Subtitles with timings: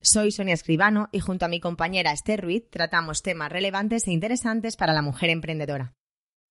[0.00, 4.76] Soy Sonia Escribano y junto a mi compañera Esther Ruiz tratamos temas relevantes e interesantes
[4.76, 5.94] para la mujer emprendedora.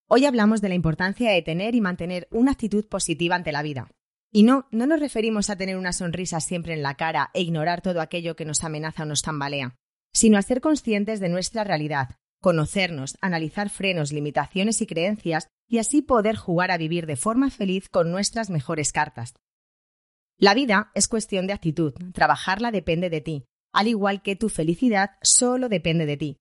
[0.07, 3.89] Hoy hablamos de la importancia de tener y mantener una actitud positiva ante la vida.
[4.31, 7.81] Y no, no nos referimos a tener una sonrisa siempre en la cara e ignorar
[7.81, 9.75] todo aquello que nos amenaza o nos tambalea,
[10.13, 12.09] sino a ser conscientes de nuestra realidad,
[12.41, 17.87] conocernos, analizar frenos, limitaciones y creencias y así poder jugar a vivir de forma feliz
[17.89, 19.33] con nuestras mejores cartas.
[20.37, 25.11] La vida es cuestión de actitud, trabajarla depende de ti, al igual que tu felicidad
[25.21, 26.37] solo depende de ti.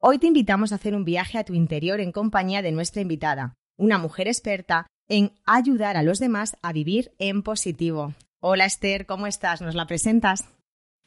[0.00, 3.54] Hoy te invitamos a hacer un viaje a tu interior en compañía de nuestra invitada,
[3.78, 8.14] una mujer experta en ayudar a los demás a vivir en positivo.
[8.40, 9.62] Hola Esther, ¿cómo estás?
[9.62, 10.48] ¿Nos la presentas?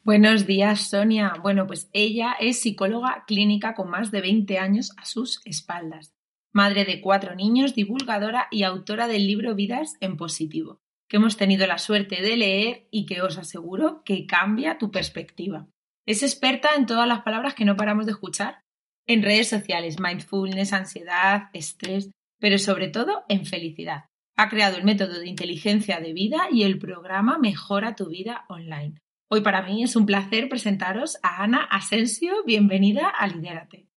[0.02, 1.34] Buenos días, Sonia.
[1.42, 6.14] Bueno, pues ella es psicóloga clínica con más de 20 años a sus espaldas,
[6.52, 11.66] madre de cuatro niños, divulgadora y autora del libro Vidas en Positivo que hemos tenido
[11.66, 15.66] la suerte de leer y que os aseguro que cambia tu perspectiva.
[16.06, 18.62] Es experta en todas las palabras que no paramos de escuchar
[19.08, 24.04] en redes sociales, mindfulness, ansiedad, estrés, pero sobre todo en felicidad.
[24.36, 28.94] Ha creado el método de inteligencia de vida y el programa Mejora tu vida online.
[29.28, 32.44] Hoy para mí es un placer presentaros a Ana Asensio.
[32.44, 33.89] Bienvenida a Lidérate.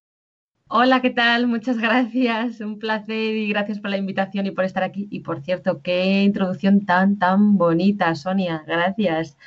[0.75, 1.45] Hola, ¿qué tal?
[1.45, 2.59] Muchas gracias.
[2.59, 5.07] Un placer y gracias por la invitación y por estar aquí.
[5.11, 8.63] Y por cierto, qué introducción tan, tan bonita, Sonia.
[8.65, 9.37] Gracias.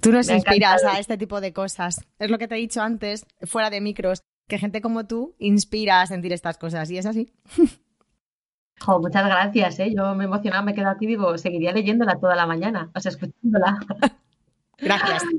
[0.00, 2.02] Tú nos inspiras a este tipo de cosas.
[2.18, 6.00] Es lo que te he dicho antes, fuera de micros, que gente como tú inspira
[6.00, 6.90] a sentir estas cosas.
[6.90, 7.30] Y es así.
[8.86, 9.92] muchas gracias, ¿eh?
[9.94, 13.10] Yo me emocionaba, me quedo aquí y digo, seguiría leyéndola toda la mañana, o sea,
[13.10, 13.80] escuchándola.
[14.78, 15.24] gracias.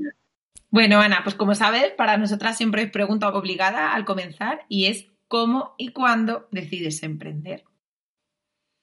[0.68, 5.06] Bueno, Ana, pues como sabes, para nosotras siempre hay pregunta obligada al comenzar y es
[5.28, 7.64] cómo y cuándo decides emprender.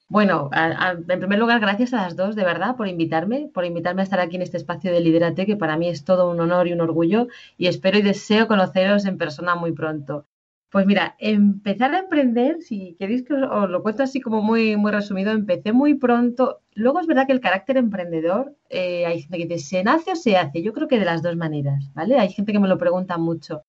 [0.09, 4.03] Bueno, en primer lugar, gracias a las dos, de verdad, por invitarme, por invitarme a
[4.03, 6.73] estar aquí en este espacio de Liderate, que para mí es todo un honor y
[6.73, 7.27] un orgullo,
[7.57, 10.27] y espero y deseo conoceros en persona muy pronto.
[10.69, 14.91] Pues mira, empezar a emprender, si queréis que os, lo cuento así como muy, muy
[14.91, 16.61] resumido, empecé muy pronto.
[16.73, 20.15] Luego es verdad que el carácter emprendedor, eh, hay gente que dice, ¿se nace o
[20.15, 20.61] se hace?
[20.61, 22.19] Yo creo que de las dos maneras, ¿vale?
[22.19, 23.63] Hay gente que me lo pregunta mucho.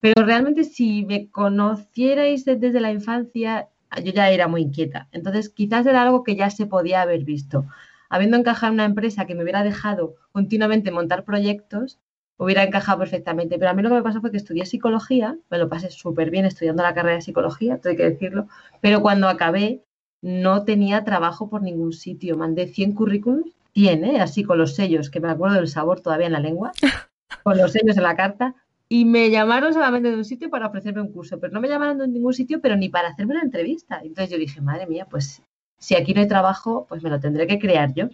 [0.00, 3.68] Pero realmente si me conocierais desde la infancia,
[4.04, 5.08] yo ya era muy inquieta.
[5.12, 7.66] Entonces quizás era algo que ya se podía haber visto.
[8.08, 11.98] Habiendo encajado en una empresa que me hubiera dejado continuamente montar proyectos,
[12.36, 13.58] hubiera encajado perfectamente.
[13.58, 16.30] Pero a mí lo que me pasó fue que estudié psicología, me lo pasé súper
[16.30, 18.48] bien estudiando la carrera de psicología, tengo que decirlo,
[18.80, 19.82] pero cuando acabé
[20.22, 22.36] no tenía trabajo por ningún sitio.
[22.36, 26.32] Mandé 100 currículums, tiene, así con los sellos, que me acuerdo del sabor todavía en
[26.32, 26.72] la lengua,
[27.44, 28.54] con los sellos en la carta,
[28.88, 31.98] y me llamaron solamente de un sitio para ofrecerme un curso, pero no me llamaron
[31.98, 34.00] de ningún sitio, pero ni para hacerme una entrevista.
[34.02, 35.42] Entonces yo dije, madre mía, pues
[35.78, 38.08] si aquí no hay trabajo, pues me lo tendré que crear yo.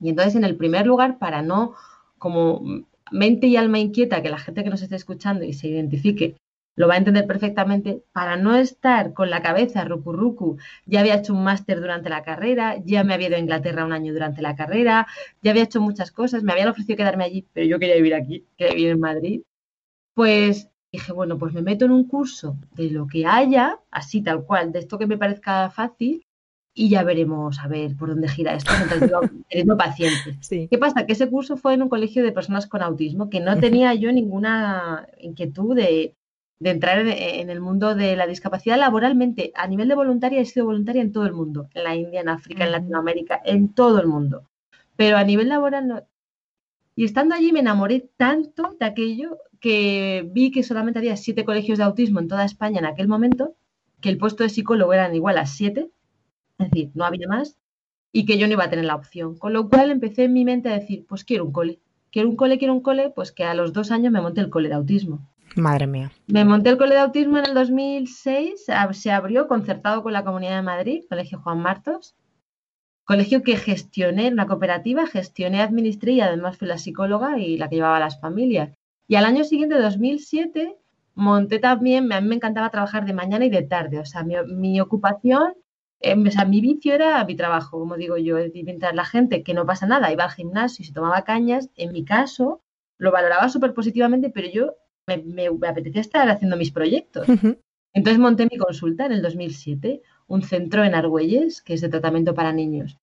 [0.00, 1.74] Y entonces, en el primer lugar, para no,
[2.18, 2.62] como
[3.10, 6.36] mente y alma inquieta, que la gente que nos esté escuchando y se identifique,
[6.74, 10.56] lo va a entender perfectamente, para no estar con la cabeza rucu
[10.86, 13.92] ya había hecho un máster durante la carrera, ya me había ido a Inglaterra un
[13.92, 15.06] año durante la carrera,
[15.42, 18.46] ya había hecho muchas cosas, me habían ofrecido quedarme allí, pero yo quería vivir aquí,
[18.56, 19.42] quería vivir en Madrid,
[20.14, 24.44] pues dije, bueno, pues me meto en un curso de lo que haya, así tal
[24.44, 26.26] cual, de esto que me parezca fácil,
[26.74, 30.48] y ya veremos a ver por dónde gira esto mientras yo teniendo pacientes.
[30.48, 31.06] ¿Qué pasa?
[31.06, 34.12] Que ese curso fue en un colegio de personas con autismo, que no tenía yo
[34.12, 36.14] ninguna inquietud de,
[36.60, 39.52] entrar en, el mundo de la discapacidad laboralmente.
[39.54, 42.28] A nivel de voluntaria he sido voluntaria en todo el mundo, en la India, en
[42.28, 44.48] África, en Latinoamérica, en todo el mundo.
[44.96, 46.02] Pero a nivel laboral no.
[46.94, 51.78] Y estando allí me enamoré tanto de aquello que vi que solamente había siete colegios
[51.78, 53.54] de autismo en toda España en aquel momento,
[54.00, 55.88] que el puesto de psicólogo eran igual a siete,
[56.58, 57.56] es decir, no había más,
[58.10, 59.38] y que yo no iba a tener la opción.
[59.38, 61.78] Con lo cual empecé en mi mente a decir, pues quiero un cole.
[62.10, 64.50] Quiero un cole, quiero un cole, pues que a los dos años me monté el
[64.50, 65.26] cole de autismo.
[65.54, 66.10] Madre mía.
[66.26, 70.56] Me monté el cole de autismo en el 2006, se abrió concertado con la Comunidad
[70.56, 72.16] de Madrid, Colegio Juan Martos,
[73.04, 77.76] colegio que gestioné, una cooperativa, gestioné, administré y además fui la psicóloga y la que
[77.76, 78.76] llevaba a las familias.
[79.08, 80.76] Y al año siguiente, 2007,
[81.14, 84.80] monté también, a mí me encantaba trabajar de mañana y de tarde, o sea, mi,
[84.80, 85.54] ocupación,
[86.00, 89.54] eh, o sea, mi vicio era mi trabajo, como digo yo, mientras la gente que
[89.54, 92.62] no pasa nada iba al gimnasio y se tomaba cañas, en mi caso
[92.98, 94.74] lo valoraba súper positivamente, pero yo
[95.06, 97.26] me, apetecía estar haciendo mis proyectos.
[97.94, 102.34] Entonces monté mi consulta en el 2007, un centro en Argüelles, que es de tratamiento
[102.34, 102.98] para niños.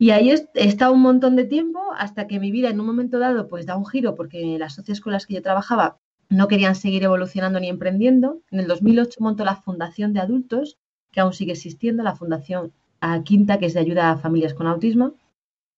[0.00, 3.18] Y ahí he estado un montón de tiempo hasta que mi vida en un momento
[3.18, 5.98] dado pues da un giro porque las socias con las que yo trabajaba
[6.30, 8.40] no querían seguir evolucionando ni emprendiendo.
[8.50, 10.78] En el 2008 montó la Fundación de Adultos,
[11.12, 14.66] que aún sigue existiendo, la Fundación a Quinta, que es de ayuda a familias con
[14.68, 15.16] autismo,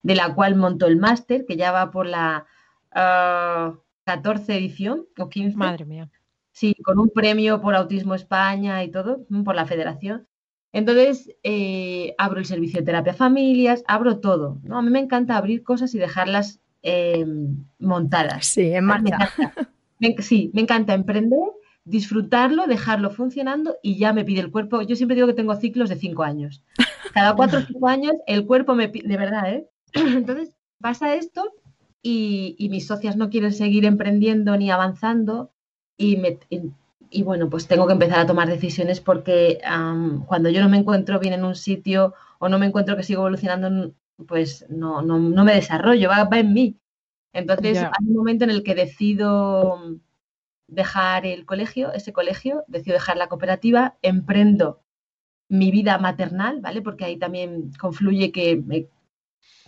[0.04, 2.46] de la cual montó el máster, que ya va por la
[2.92, 5.56] 14 ah, edición o 15.
[5.56, 6.08] Madre mía.
[6.52, 10.28] Sí, con un premio por Autismo España y todo, por la federación.
[10.72, 14.58] Entonces, eh, abro el servicio de terapia a familias, abro todo.
[14.62, 14.78] ¿no?
[14.78, 17.26] A mí me encanta abrir cosas y dejarlas eh,
[17.78, 18.46] montadas.
[18.46, 19.18] Sí, en marcha.
[20.18, 21.50] sí, me encanta emprender,
[21.84, 24.82] disfrutarlo, dejarlo funcionando y ya me pide el cuerpo.
[24.82, 26.64] Yo siempre digo que tengo ciclos de cinco años.
[27.12, 29.68] Cada cuatro o cinco años el cuerpo me pide, de verdad, ¿eh?
[29.92, 31.52] Entonces, pasa esto
[32.02, 35.52] y, mis socias no quieren seguir emprendiendo ni avanzando
[35.96, 36.18] y,
[37.12, 39.60] y, bueno, pues tengo que empezar a tomar decisiones porque
[40.26, 43.22] cuando yo no me encuentro bien en un sitio o no me encuentro que sigo
[43.22, 43.92] evolucionando,
[44.26, 46.76] pues no, no, no me desarrollo, va, va, en mí.
[47.32, 49.98] Entonces hay un momento en el que decido
[50.66, 54.80] dejar el colegio, ese colegio, decido dejar la cooperativa, emprendo
[55.48, 56.82] mi vida maternal, ¿vale?
[56.82, 58.86] Porque ahí también confluye que me,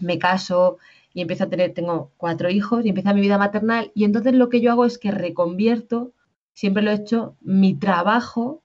[0.01, 0.79] me caso,
[1.15, 4.49] y empiezo a tener, tengo cuatro hijos y empieza mi vida maternal y entonces lo
[4.49, 6.13] que yo hago es que reconvierto,
[6.55, 8.63] siempre lo he hecho, mi trabajo,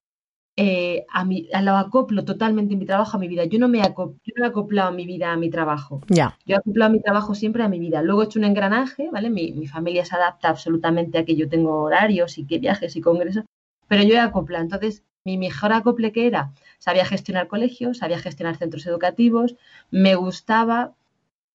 [0.55, 3.45] eh, a, mi, a lo acoplo totalmente mi trabajo a mi vida.
[3.45, 6.01] Yo no me, acoplo, yo no he acoplado mi vida a mi trabajo.
[6.07, 6.37] Ya.
[6.45, 8.01] Yo he acoplado mi trabajo siempre a mi vida.
[8.01, 9.29] Luego he hecho un engranaje, ¿vale?
[9.29, 13.01] Mi, mi familia se adapta absolutamente a que yo tengo horarios y que viajes y
[13.01, 13.45] congresos,
[13.87, 14.63] pero yo he acoplado.
[14.63, 19.55] Entonces, mi mejor acople que era, sabía gestionar colegios, sabía gestionar centros educativos,
[19.91, 20.93] me gustaba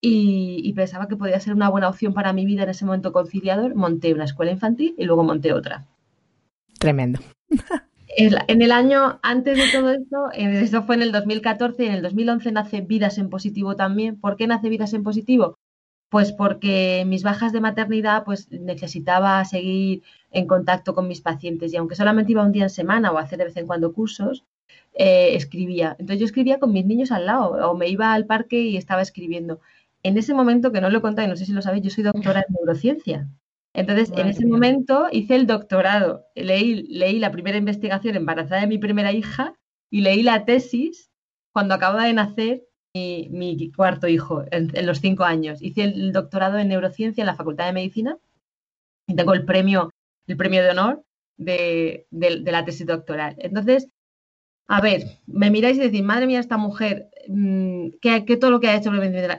[0.01, 3.75] y, pensaba que podía ser una buena opción para mi vida en ese momento conciliador,
[3.75, 5.85] monté una escuela infantil y luego monté otra.
[6.85, 7.19] Tremendo.
[8.17, 12.01] En el año antes de todo esto, eso fue en el 2014 y en el
[12.01, 14.19] 2011 nace Vidas en Positivo también.
[14.21, 15.57] ¿Por qué nace Vidas en Positivo?
[16.09, 21.77] Pues porque mis bajas de maternidad pues necesitaba seguir en contacto con mis pacientes y
[21.77, 24.45] aunque solamente iba un día en semana o hacer de vez en cuando cursos,
[24.93, 25.97] eh, escribía.
[25.99, 29.01] Entonces yo escribía con mis niños al lado o me iba al parque y estaba
[29.01, 29.59] escribiendo
[30.03, 32.45] en ese momento, que no lo conté, no sé si lo sabéis, yo soy doctora
[32.47, 33.27] en neurociencia.
[33.75, 38.77] Entonces, en ese momento hice el doctorado, leí, leí la primera investigación embarazada de mi
[38.77, 39.53] primera hija
[39.89, 41.11] y leí la tesis
[41.51, 42.63] cuando acababa de nacer
[42.93, 45.61] mi, cuarto hijo, en, los cinco años.
[45.61, 48.17] Hice el doctorado en neurociencia en la Facultad de Medicina
[49.07, 49.91] y tengo el premio,
[50.27, 51.03] el premio de honor
[51.37, 53.35] de, de la tesis doctoral.
[53.39, 53.89] Entonces,
[54.67, 58.69] a ver, me miráis y decís, madre mía, esta mujer, mm, ¿qué, todo lo que
[58.69, 58.91] ha hecho?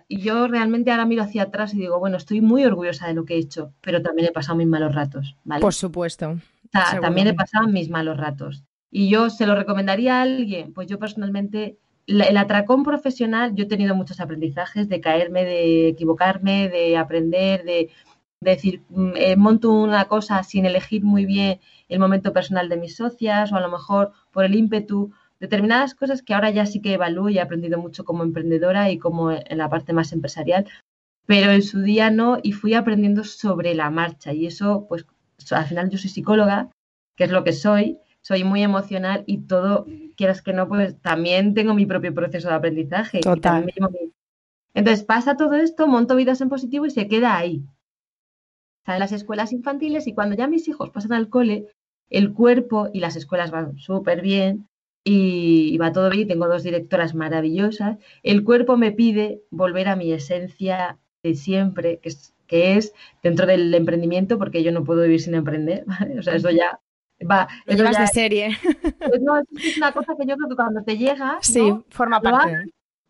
[0.09, 3.25] Y yo realmente ahora miro hacia atrás y digo, bueno, estoy muy orgullosa de lo
[3.25, 5.61] que he hecho, pero también he pasado mis malos ratos, ¿vale?
[5.61, 6.39] Por supuesto.
[7.01, 8.65] también he pasado mis malos ratos.
[8.91, 13.69] Y yo se lo recomendaría a alguien, pues yo personalmente, el atracón profesional, yo he
[13.69, 17.91] tenido muchos aprendizajes de caerme, de equivocarme, de aprender, de,
[18.41, 22.97] decir, mm, eh, monto una cosa sin elegir muy bien el momento personal de mis
[22.97, 26.95] socias o a lo mejor por el ímpetu, determinadas cosas que ahora ya sí que
[26.95, 30.67] evalúo y he aprendido mucho como emprendedora y como en la parte más empresarial,
[31.27, 35.07] pero en su día no y fui aprendiendo sobre la marcha y eso pues
[35.51, 36.71] al final yo soy psicóloga,
[37.17, 41.55] que es lo que soy, soy muy emocional y todo, quieras que no, pues también
[41.55, 43.21] tengo mi propio proceso de aprendizaje.
[43.21, 43.73] Total.
[44.75, 47.63] Entonces pasa todo esto, monto vidas en positivo y se queda ahí.
[48.81, 51.67] Está en las escuelas infantiles y cuando ya mis hijos pasan al cole,
[52.09, 54.69] el cuerpo y las escuelas van súper bien
[55.09, 60.13] y, va todo bien, tengo dos directoras maravillosas, el cuerpo me pide volver a mi
[60.13, 65.21] esencia de siempre, que es, que es dentro del emprendimiento, porque yo no puedo vivir
[65.21, 65.85] sin emprender,
[66.19, 66.81] o sea, eso ya
[67.31, 67.47] va.
[67.67, 68.59] Lo llevas de serie.
[69.09, 71.39] Pues no, es una cosa que yo creo que cuando te llega.
[71.41, 72.65] Sí, forma parte.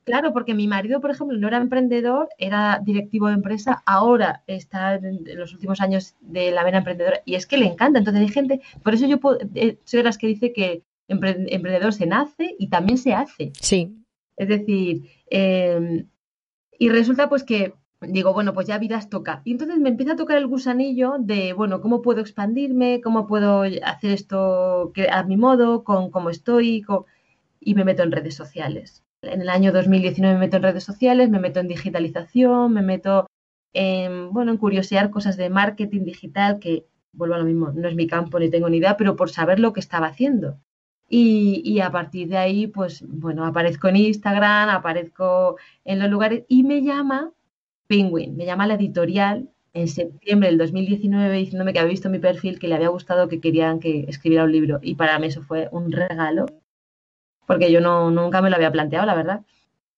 [0.04, 4.96] Claro, porque mi marido, por ejemplo, no era emprendedor, era directivo de empresa, ahora está
[4.96, 7.98] en, los últimos años de la vena emprendedora y es que le encanta.
[7.98, 9.18] Entonces hay gente, por eso yo
[9.54, 13.52] eh, soy de las que dice que emprendedor se nace y también se hace.
[13.60, 13.96] Sí.
[14.36, 16.08] Es decir, em,
[16.78, 19.42] y resulta pues que digo, bueno, pues ya vidas toca.
[19.44, 23.00] Y entonces me empieza a tocar el gusanillo de, bueno, ¿cómo puedo expandirme?
[23.00, 25.84] ¿Cómo puedo hacer esto a mi modo?
[25.84, 26.84] ¿Con cómo estoy?
[27.60, 31.30] Y me meto en redes sociales en el año 2019 me meto en redes sociales,
[31.30, 33.26] me meto en digitalización, me meto
[33.72, 37.94] en, bueno, en curiosear cosas de marketing digital, que vuelvo a lo mismo, no es
[37.94, 40.58] mi campo ni tengo ni idea, pero por saber lo que estaba haciendo.
[41.08, 46.64] Y, a partir de ahí, pues bueno, aparezco en Instagram, aparezco en los lugares y
[46.64, 47.32] me llama
[47.86, 52.58] Penguin, me llama la editorial en septiembre del 2019 diciéndome que había visto mi perfil,
[52.58, 54.80] que le había gustado, que querían que escribiera un libro.
[54.82, 56.46] Y para mí eso fue un regalo,
[57.46, 59.42] porque yo no, nunca me lo había planteado, la verdad.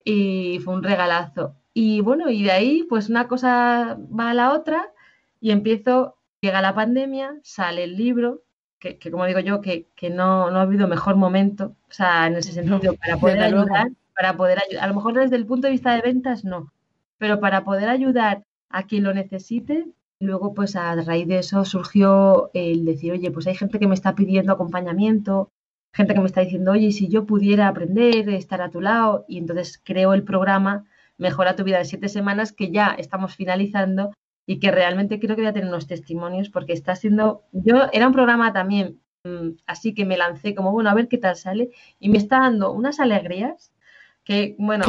[0.05, 1.55] Y fue un regalazo.
[1.73, 4.93] Y bueno, y de ahí pues una cosa va a la otra
[5.41, 8.43] y empiezo, llega la pandemia, sale el libro,
[8.78, 12.52] que, como digo yo, que, no, no, ha habido mejor momento, o sea, en ese
[12.52, 15.94] sentido, para poder ayudar, para poder ayudar, a lo mejor desde el punto de vista
[15.94, 16.73] de ventas no,
[17.18, 19.87] pero para poder ayudar a quien lo necesite,
[20.20, 23.94] luego pues a raíz de eso surgió el decir, oye, pues hay gente que me
[23.94, 25.50] está pidiendo acompañamiento,
[25.92, 29.38] gente que me está diciendo, oye, si yo pudiera aprender, estar a tu lado, y
[29.38, 30.87] entonces creo el programa
[31.18, 34.12] Mejora tu vida de siete semanas que ya estamos finalizando
[34.49, 38.07] y que realmente creo que voy a tener unos testimonios porque está siendo, yo era
[38.07, 41.69] un programa también mm, así que me lancé como, bueno, a ver qué tal sale
[42.00, 43.75] y me está dando unas alegrías
[44.25, 44.87] que, bueno,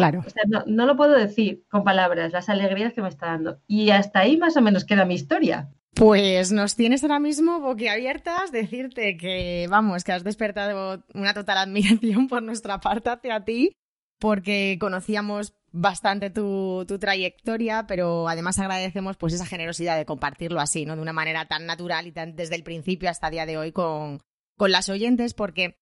[0.66, 3.60] no, lo puedo decir con palabras, las alegrías que me está dando.
[3.68, 5.70] Y hasta ahí más o menos queda mi historia.
[5.94, 12.28] Pues nos tienes ahora mismo boquiabiertas, decirte que, vamos, que has despertado una total admiración
[12.28, 13.72] por nuestra parte hacia ti,
[14.20, 20.96] porque conocíamos bastante tu, trayectoria, pero además agradecemos pues esa generosidad de compartirlo así, ¿no?
[20.96, 23.72] De una manera tan natural y tan desde el principio hasta el día de hoy
[23.72, 24.22] con,
[24.58, 25.78] con las oyentes, porque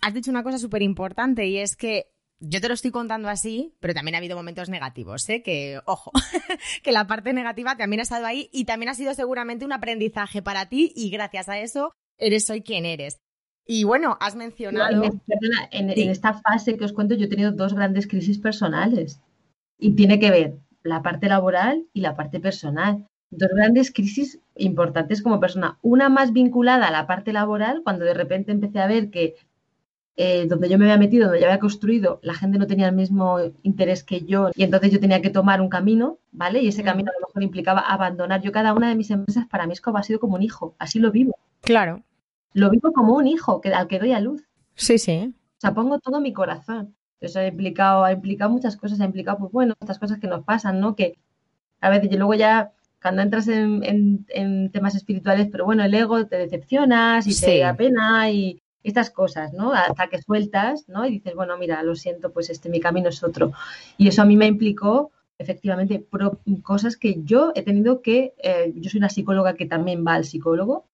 [0.00, 3.74] has dicho una cosa súper importante y es que yo te lo estoy contando así,
[3.80, 5.42] pero también ha habido momentos negativos, ¿eh?
[5.42, 6.10] Que, ojo,
[6.82, 10.42] que la parte negativa también ha estado ahí y también ha sido seguramente un aprendizaje
[10.42, 13.18] para ti y gracias a eso eres hoy quien eres.
[13.66, 15.04] Y bueno, has mencionado...
[15.04, 19.20] en, en, esta fase que os cuento yo he tenido dos grandes crisis personales
[19.80, 23.06] y tiene que ver la parte laboral y la parte personal.
[23.30, 25.78] Dos grandes crisis importantes como persona.
[25.82, 29.36] Una más vinculada a la parte laboral, cuando de repente empecé a ver que
[30.16, 32.94] eh, donde yo me había metido, donde yo había construido, la gente no tenía el
[32.94, 36.60] mismo interés que yo y entonces yo tenía que tomar un camino, ¿vale?
[36.60, 38.42] Y ese camino a lo mejor implicaba abandonar.
[38.42, 40.74] Yo cada una de mis empresas para mí es como ha sido como un hijo,
[40.78, 41.38] así lo vivo.
[41.62, 42.02] Claro.
[42.52, 44.46] Lo vivo como un hijo que, al que doy a luz.
[44.74, 45.32] Sí, sí.
[45.32, 46.94] O sea, pongo todo mi corazón.
[47.20, 50.44] Eso ha implicado, ha implicado muchas cosas, ha implicado, pues bueno, estas cosas que nos
[50.44, 50.96] pasan, ¿no?
[50.96, 51.18] Que
[51.80, 52.72] a veces, y luego ya,
[53.02, 58.30] cuando entras en, temas espirituales, pero bueno, el ego te decepcionas y te da pena
[58.30, 59.72] y estas cosas, ¿no?
[59.72, 61.06] Hasta que sueltas, ¿no?
[61.06, 63.52] Y dices, bueno, mira, lo siento, pues este, mi camino es otro.
[63.98, 66.06] Y eso a mí me implicó, efectivamente,
[66.62, 70.24] cosas que yo he tenido que, eh, yo soy una psicóloga que también va al
[70.24, 70.86] psicólogo,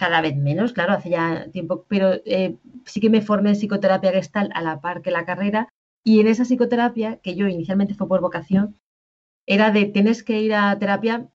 [0.00, 4.12] cada vez menos, claro, hace ya tiempo, pero eh, sí que me formé en psicoterapia
[4.12, 5.68] gestal a la par que la carrera
[6.02, 8.78] y en esa psicoterapia, que yo inicialmente fue por vocación,
[9.46, 11.28] era de tienes que ir a terapia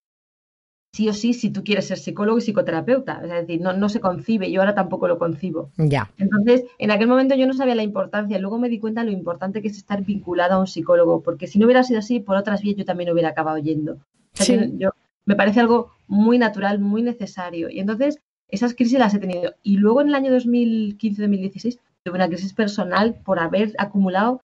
[0.93, 3.21] sí o sí si tú quieres ser psicólogo y psicoterapeuta.
[3.23, 5.69] Es decir, no, no se concibe, yo ahora tampoco lo concibo.
[5.77, 6.11] Ya.
[6.17, 9.13] Entonces, en aquel momento yo no sabía la importancia, luego me di cuenta de lo
[9.13, 12.35] importante que es estar vinculado a un psicólogo, porque si no hubiera sido así, por
[12.35, 13.99] otras vías yo también hubiera acabado yendo.
[14.33, 14.57] sí.
[14.79, 14.89] yo,
[15.27, 17.69] me parece algo muy natural, muy necesario.
[17.69, 19.55] Y entonces, esas crisis las he tenido.
[19.63, 24.41] Y luego en el año 2015-2016 tuve una crisis personal por haber acumulado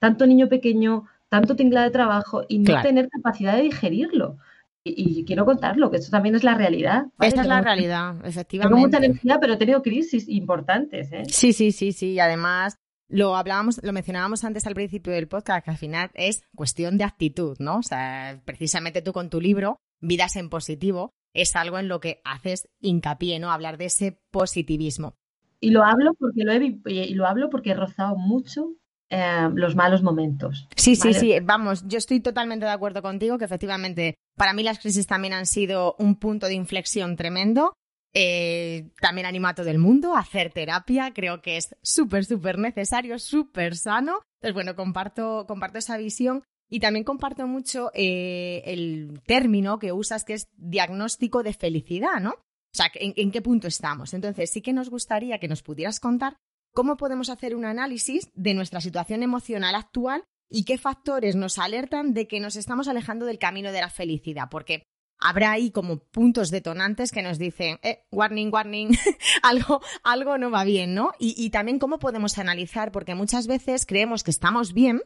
[0.00, 4.38] tanto niño pequeño, tanto tingla de trabajo y no tener capacidad de digerirlo.
[4.82, 7.04] Y, quiero contarlo, que esto también es la realidad.
[7.20, 8.74] Esta es la realidad, efectivamente.
[8.74, 11.12] Tengo mucha energía, pero he tenido crisis importantes.
[11.12, 11.24] ¿eh?
[11.26, 12.18] Sí, sí, sí, sí.
[12.18, 12.76] Además,
[13.06, 17.04] lo hablábamos, lo mencionábamos antes al principio del podcast, que al final es cuestión de
[17.04, 17.78] actitud, ¿no?
[17.78, 22.20] O sea, precisamente tú con tu libro, Vidas en Positivo, es algo en lo que
[22.24, 23.50] haces hincapié, ¿no?
[23.50, 25.14] Hablar de ese positivismo.
[25.60, 28.74] Y lo hablo porque lo he, y lo hablo porque he rozado mucho
[29.10, 30.68] eh, los malos momentos.
[30.76, 34.78] Sí, sí, sí, vamos, yo estoy totalmente de acuerdo contigo que efectivamente para mí las
[34.78, 37.74] crisis también han sido un punto de inflexión tremendo.
[38.12, 42.58] Eh, también animo a todo el mundo a hacer terapia, creo que es súper, súper
[42.58, 44.20] necesario, súper sano.
[44.40, 50.24] Entonces, bueno, comparto, comparto esa visión y también comparto mucho eh, el término que usas
[50.24, 52.30] que es diagnóstico de felicidad, ¿no?
[52.30, 54.14] O sea, ¿en, qué punto estamos?
[54.14, 56.36] Entonces, sí que nos gustaría que nos pudieras contar
[56.72, 62.14] cómo podemos hacer un análisis de nuestra situación emocional actual y qué factores nos alertan
[62.14, 64.84] de que nos estamos alejando del camino de la felicidad, porque
[65.18, 68.96] habrá ahí como puntos detonantes que nos dicen, eh, warning, warning,
[69.42, 71.12] algo, algo no va bien, ¿no?
[71.18, 75.02] Y, y también cómo podemos analizar, porque muchas veces creemos que estamos bien,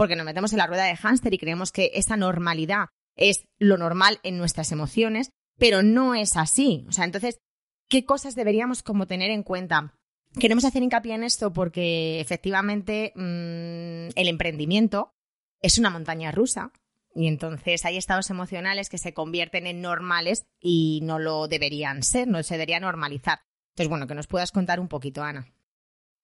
[0.00, 3.76] porque nos metemos en la rueda de hámster y creemos que esa normalidad es lo
[3.76, 5.28] normal en nuestras emociones,
[5.58, 6.86] pero no es así.
[6.88, 7.38] O sea, entonces,
[7.86, 9.92] ¿qué cosas deberíamos como tener en cuenta?
[10.38, 15.12] Queremos hacer hincapié en esto porque efectivamente mm, el emprendimiento
[15.60, 16.72] es una montaña rusa
[17.14, 22.26] y entonces hay estados emocionales que se convierten en normales y no lo deberían ser,
[22.26, 23.40] no se debería normalizar.
[23.74, 25.52] Entonces, bueno, que nos puedas contar un poquito, Ana.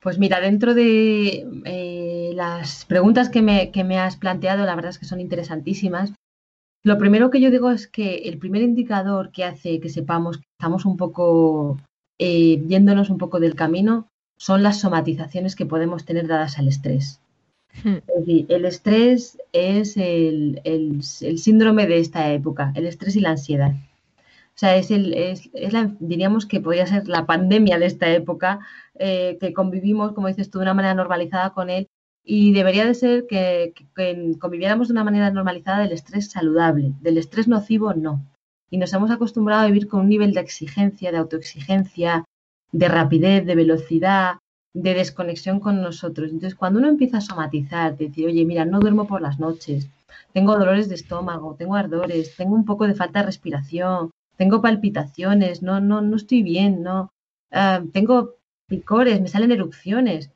[0.00, 1.95] Pues mira, dentro de eh,
[2.36, 6.12] las preguntas que me, has planteado, la verdad es que son interesantísimas.
[6.84, 10.44] Lo primero que yo digo es que el primer indicador que hace que sepamos que
[10.58, 11.78] estamos un poco
[12.18, 17.20] eh, yéndonos un poco del camino son las somatizaciones que podemos tener dadas al estrés.
[17.82, 17.96] Hmm.
[18.06, 20.60] Es decir, el estrés es el,
[21.02, 23.72] síndrome de esta época, el estrés y la ansiedad.
[23.72, 28.60] O sea, es, el, es, la, diríamos que podría ser la pandemia de esta época,
[28.98, 31.88] eh, que convivimos, como dices tú, de una manera normalizada con él
[32.28, 33.72] y debería de ser que,
[34.40, 38.20] conviviéramos de una manera normalizada del estrés saludable, del estrés nocivo no.
[38.68, 42.24] Y nos hemos acostumbrado a vivir con un nivel de exigencia, de autoexigencia,
[42.72, 44.38] de rapidez, de velocidad,
[44.74, 46.32] de desconexión con nosotros.
[46.32, 49.88] Entonces, cuando uno empieza a somatizar, decir, oye, mira, no duermo por las noches,
[50.32, 55.62] tengo dolores de estómago, tengo ardores, tengo un poco de falta de respiración, tengo palpitaciones,
[55.62, 57.12] no, no, no estoy bien, no,
[57.52, 58.34] ah, tengo
[58.66, 60.32] picores, me salen erupciones.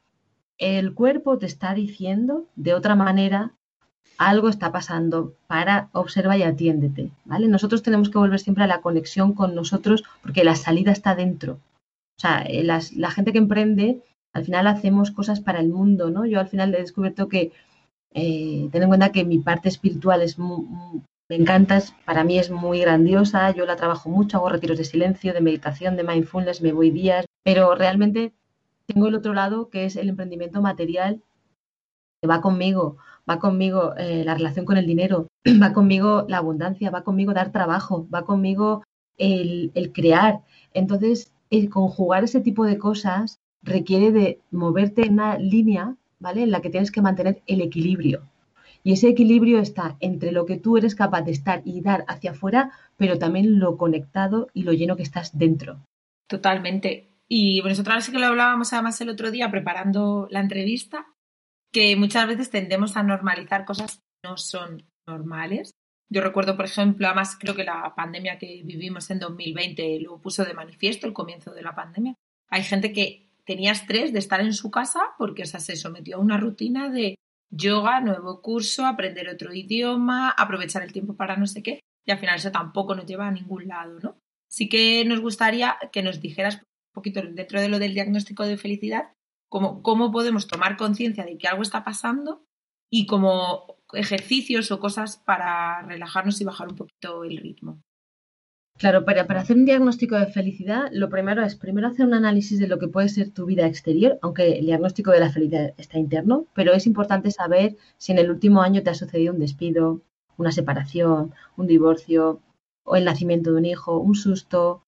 [0.60, 3.54] El cuerpo te está diciendo de otra manera
[4.18, 7.48] algo está pasando, para observa y atiéndete, ¿vale?
[7.48, 11.54] Nosotros tenemos que volver siempre a la conexión con nosotros porque la salida está dentro.
[11.54, 14.02] O sea, eh, la gente que emprende
[14.32, 16.24] al final hacemos cosas para el mundo, ¿no?
[16.24, 17.52] Yo al final he descubierto que,
[18.12, 22.80] eh, ten en cuenta que mi parte espiritual es me encanta, para mí es muy
[22.80, 26.90] grandiosa, yo la trabajo mucho, hago retiros de silencio, de meditación, de mindfulness, me voy
[26.90, 28.32] días, pero realmente
[28.92, 31.23] tengo el otro lado que es el emprendimiento material,
[32.20, 32.97] que va conmigo,
[33.28, 35.28] va conmigo eh, la relación con el dinero,
[35.62, 38.82] va conmigo la abundancia, va conmigo dar trabajo, va conmigo
[39.16, 40.40] el, el crear.
[40.75, 46.42] Entonces, el conjugar ese tipo de cosas requiere de moverte en una línea, ¿vale?
[46.42, 48.23] En la que tienes que mantener el equilibrio.
[48.82, 52.30] Y ese equilibrio está entre lo que tú eres capaz de estar y dar hacia
[52.30, 55.80] afuera, pero también lo conectado y lo lleno que estás dentro.
[56.26, 57.09] Totalmente.
[57.32, 61.06] Y bueno, nosotros sí que lo hablábamos además el otro día preparando la entrevista,
[61.72, 65.70] que muchas veces tendemos a normalizar cosas que no son normales.
[66.12, 70.45] Yo recuerdo, por ejemplo, además creo que la pandemia que vivimos en 2020 lo puso
[70.45, 72.14] de manifiesto, el comienzo de la pandemia.
[72.49, 76.36] Hay gente que tenía estrés de estar en su casa porque se sometió a una
[76.36, 77.14] rutina de
[77.49, 82.19] yoga, nuevo curso, aprender otro idioma, aprovechar el tiempo para no sé qué, y al
[82.19, 84.19] final eso tampoco nos lleva a ningún lado, ¿no?
[84.49, 86.60] Sí que nos gustaría que nos dijeras
[86.92, 89.12] poquito dentro de lo del diagnóstico de felicidad,
[89.48, 92.44] cómo, cómo podemos tomar conciencia de que algo está pasando
[92.90, 97.82] y como ejercicios o cosas para relajarnos y bajar un poquito el ritmo.
[98.78, 102.58] Claro, para, para, hacer un diagnóstico de felicidad, lo primero es primero hacer un análisis
[102.58, 105.98] de lo que puede ser tu vida exterior, aunque el diagnóstico de la felicidad está
[105.98, 110.00] interno, pero es importante saber si en el último año te ha sucedido un despido,
[110.38, 112.40] una separación, un divorcio,
[112.84, 114.82] o el nacimiento de un hijo, un susto,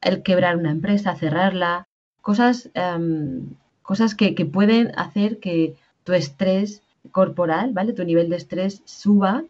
[0.00, 1.86] el quebrar una empresa, cerrarla,
[2.20, 6.82] cosas, em, cosas que, pueden hacer que tu estrés
[7.12, 7.92] corporal, ¿vale?
[7.92, 9.44] Tu nivel de estrés suba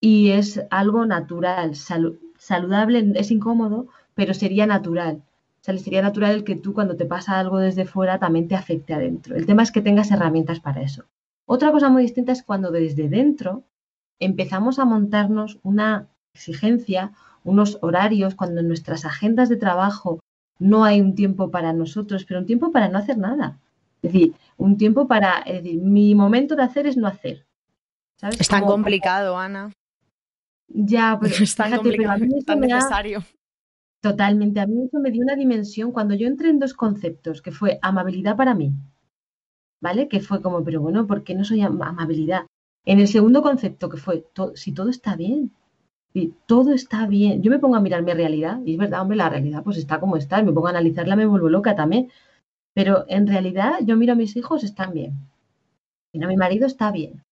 [0.00, 5.22] y es algo natural, salud saludable, es incómodo, pero sería natural.
[5.60, 8.56] O sea, sería natural el que tú cuando te pasa algo desde fuera también te
[8.56, 9.36] afecte adentro.
[9.36, 11.04] El tema es que tengas herramientas para eso.
[11.46, 13.62] Otra cosa muy distinta es cuando desde dentro
[14.18, 17.12] empezamos a montarnos una exigencia,
[17.44, 20.20] unos horarios, cuando en nuestras agendas de trabajo
[20.58, 23.58] no hay un tiempo para nosotros, pero un tiempo para no hacer nada.
[24.02, 27.46] Es decir, un tiempo para, es decir, mi momento de hacer es no hacer.
[28.38, 29.72] Es tan complicado, Ana.
[30.68, 31.72] Ya, pues es tan
[32.44, 33.24] tan necesario.
[34.00, 34.60] Totalmente.
[34.60, 37.78] A mí eso me dio una dimensión cuando yo entré en dos conceptos, que fue
[37.82, 38.72] amabilidad para mí,
[39.80, 40.08] ¿vale?
[40.08, 42.46] Que fue como, pero bueno, ¿por qué no soy amabilidad?
[42.84, 45.52] En el segundo concepto, que fue, si todo está bien,
[46.14, 47.42] y todo está bien.
[47.42, 50.00] Yo me pongo a mirar mi realidad, y es verdad, hombre, la realidad pues está
[50.00, 52.10] como está, me pongo a analizarla, me vuelvo loca también.
[52.74, 55.14] Pero en realidad yo miro a mis hijos, están bien.
[56.12, 57.22] Y a mi marido está bien.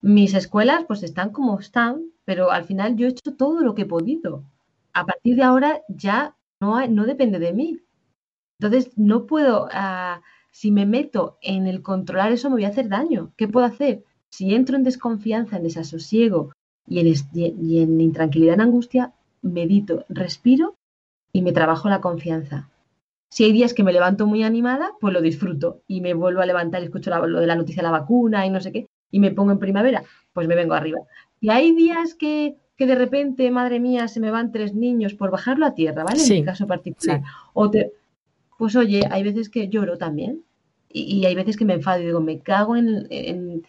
[0.00, 3.82] Mis escuelas pues están como están, pero al final yo he hecho todo lo que
[3.82, 4.44] he podido.
[4.92, 7.80] A partir de ahora ya no, no depende de mí.
[8.60, 12.88] Entonces no puedo, ah, si me meto en el controlar eso me voy a hacer
[12.88, 13.32] daño.
[13.36, 14.04] ¿Qué puedo hacer?
[14.30, 16.52] Si entro en desconfianza, en desasosiego
[16.86, 20.76] y en, y en intranquilidad, en angustia, medito, respiro
[21.32, 22.68] y me trabajo la confianza.
[23.30, 26.46] Si hay días que me levanto muy animada, pues lo disfruto y me vuelvo a
[26.46, 29.20] levantar y escucho lo de la noticia de la vacuna y no sé qué, y
[29.20, 31.00] me pongo en primavera, pues me vengo arriba.
[31.40, 35.30] Y hay días que, que de repente, madre mía, se me van tres niños por
[35.30, 36.22] bajarlo a tierra, ¿vale?
[36.22, 37.22] En mi caso particular.
[37.52, 37.92] O te,
[38.58, 40.44] pues oye, hay veces que lloro también.
[40.94, 43.62] Y, hay veces que me enfado y digo, me cago en, en,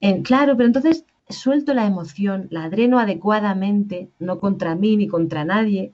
[0.00, 5.44] en, Claro, pero entonces suelto la emoción, la dreno adecuadamente, no contra mí ni contra
[5.44, 5.92] nadie,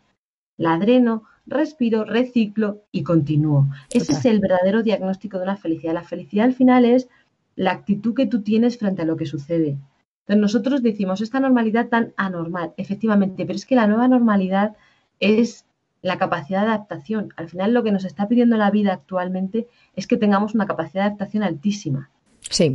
[0.57, 3.69] la dreno, respiro, reciclo y continúo.
[3.91, 5.95] Ese es el verdadero diagnóstico de una felicidad.
[5.95, 7.09] La felicidad al final es
[7.57, 9.79] la actitud que tú tienes frente a lo que sucede
[10.21, 14.77] Entonces nosotros decimos esta normalidad tan anormal, efectivamente, pero es que la nueva normalidad
[15.21, 15.67] es
[16.03, 17.33] la capacidad de adaptación.
[17.37, 21.03] Al final lo que nos está pidiendo la vida actualmente es que tengamos una capacidad
[21.03, 22.11] de adaptación altísima.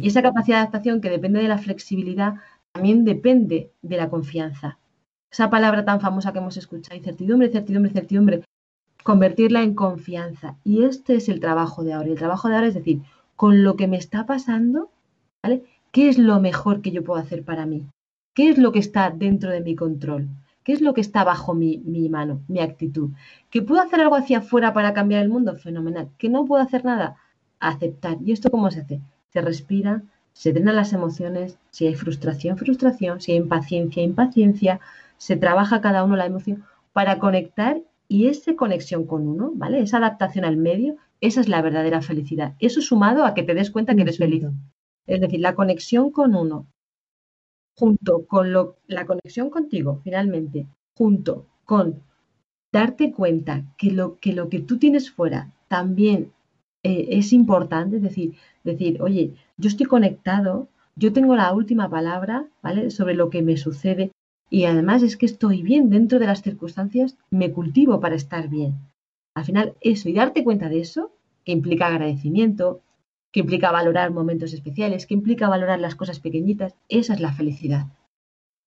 [0.01, 2.35] Y esa capacidad de adaptación que depende de la flexibilidad
[2.71, 4.77] también depende de la confianza.
[5.31, 8.43] Esa palabra tan famosa que hemos escuchado, incertidumbre, incertidumbre, incertidumbre,
[9.03, 10.55] convertirla en confianza.
[10.63, 12.09] Y este es el trabajo de ahora.
[12.09, 13.01] El trabajo de ahora es decir,
[13.35, 14.89] con lo que me está pasando,
[15.43, 15.63] ¿vale?
[15.91, 17.87] ¿Qué es lo mejor que yo puedo hacer para mí?
[18.33, 20.29] ¿Qué es lo que está dentro de mi control?
[20.63, 23.09] ¿Qué es lo que está bajo mi, mi mano, mi actitud?
[23.49, 25.55] ¿Que puedo hacer algo hacia afuera para cambiar el mundo?
[25.55, 26.09] Fenomenal.
[26.17, 27.17] ¿Que no puedo hacer nada?
[27.59, 28.17] Aceptar.
[28.23, 29.01] ¿Y esto cómo se hace?
[29.31, 34.79] Se respira, se drenan las emociones, si hay frustración, frustración, si hay impaciencia, impaciencia,
[35.17, 36.63] se trabaja cada uno la emoción
[36.93, 39.81] para conectar y esa conexión con uno, ¿vale?
[39.81, 42.55] Esa adaptación al medio, esa es la verdadera felicidad.
[42.59, 44.45] Eso sumado a que te des cuenta que eres feliz.
[45.05, 46.67] Es decir, la conexión con uno,
[47.75, 52.01] junto con lo, la conexión contigo, finalmente, junto con
[52.71, 56.31] darte cuenta que lo que, lo que tú tienes fuera también
[56.83, 62.91] eh, es importante, decir, decir, oye, yo estoy conectado, yo tengo la última palabra, ¿vale?
[62.91, 64.11] Sobre lo que me sucede
[64.49, 68.79] y además es que estoy bien dentro de las circunstancias, me cultivo para estar bien.
[69.35, 71.11] Al final, eso y darte cuenta de eso,
[71.45, 72.81] que implica agradecimiento,
[73.31, 77.87] que implica valorar momentos especiales, que implica valorar las cosas pequeñitas, esa es la felicidad.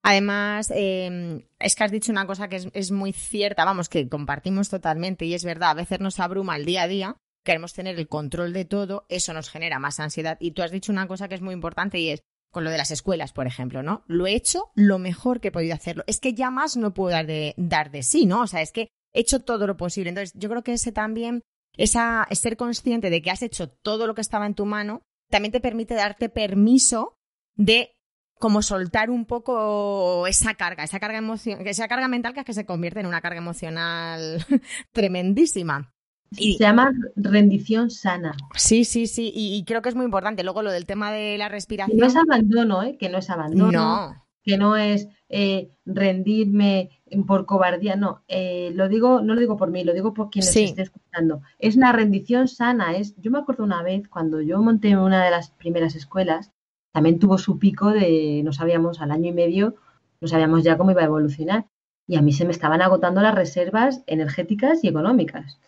[0.05, 4.09] Además, eh, es que has dicho una cosa que es, es, muy cierta, vamos, que
[4.09, 7.98] compartimos totalmente y es verdad, a veces nos abruma el día a día, queremos tener
[7.98, 10.37] el control de todo, eso nos genera más ansiedad.
[10.40, 12.76] Y tú has dicho una cosa que es muy importante y es con lo de
[12.76, 14.05] las escuelas, por ejemplo, ¿no?
[14.07, 16.05] Lo he hecho lo mejor que he podido hacerlo.
[16.07, 18.42] Es que ya más no puedo dar de, dar de sí, ¿no?
[18.42, 20.11] O sea, es que he hecho todo lo posible.
[20.11, 21.42] Entonces, yo creo que ese también,
[21.76, 25.50] esa, ser consciente de que has hecho todo lo que estaba en tu mano, también
[25.50, 27.16] te permite darte permiso
[27.57, 27.94] de
[28.38, 31.20] como soltar un poco esa carga, esa carga
[31.64, 34.44] esa carga mental que es que se convierte en una carga emocional
[34.92, 35.91] tremendísima.
[36.37, 38.35] Y, se llama rendición sana.
[38.55, 40.45] Sí, sí, sí, y, y, creo que es muy importante.
[40.45, 41.97] Luego lo del tema de la respiración.
[41.97, 42.97] Que no es abandono, ¿eh?
[42.99, 43.71] Que no es abandono.
[43.71, 44.25] No.
[44.42, 46.90] Que no es eh, rendirme
[47.27, 48.23] por cobardía, no.
[48.29, 50.64] Eh, lo digo, no lo digo por mí, lo digo por quienes sí.
[50.64, 51.42] esté escuchando.
[51.59, 52.97] Es una rendición sana.
[52.97, 56.53] Es, yo me acuerdo una vez cuando yo monté una de las primeras escuelas,
[56.92, 59.77] también tuvo su pico de, no sabíamos, al año y medio,
[60.21, 61.66] no sabíamos ya cómo iba a evolucionar
[62.06, 65.58] y a mí se me estaban agotando las reservas energéticas y económicas.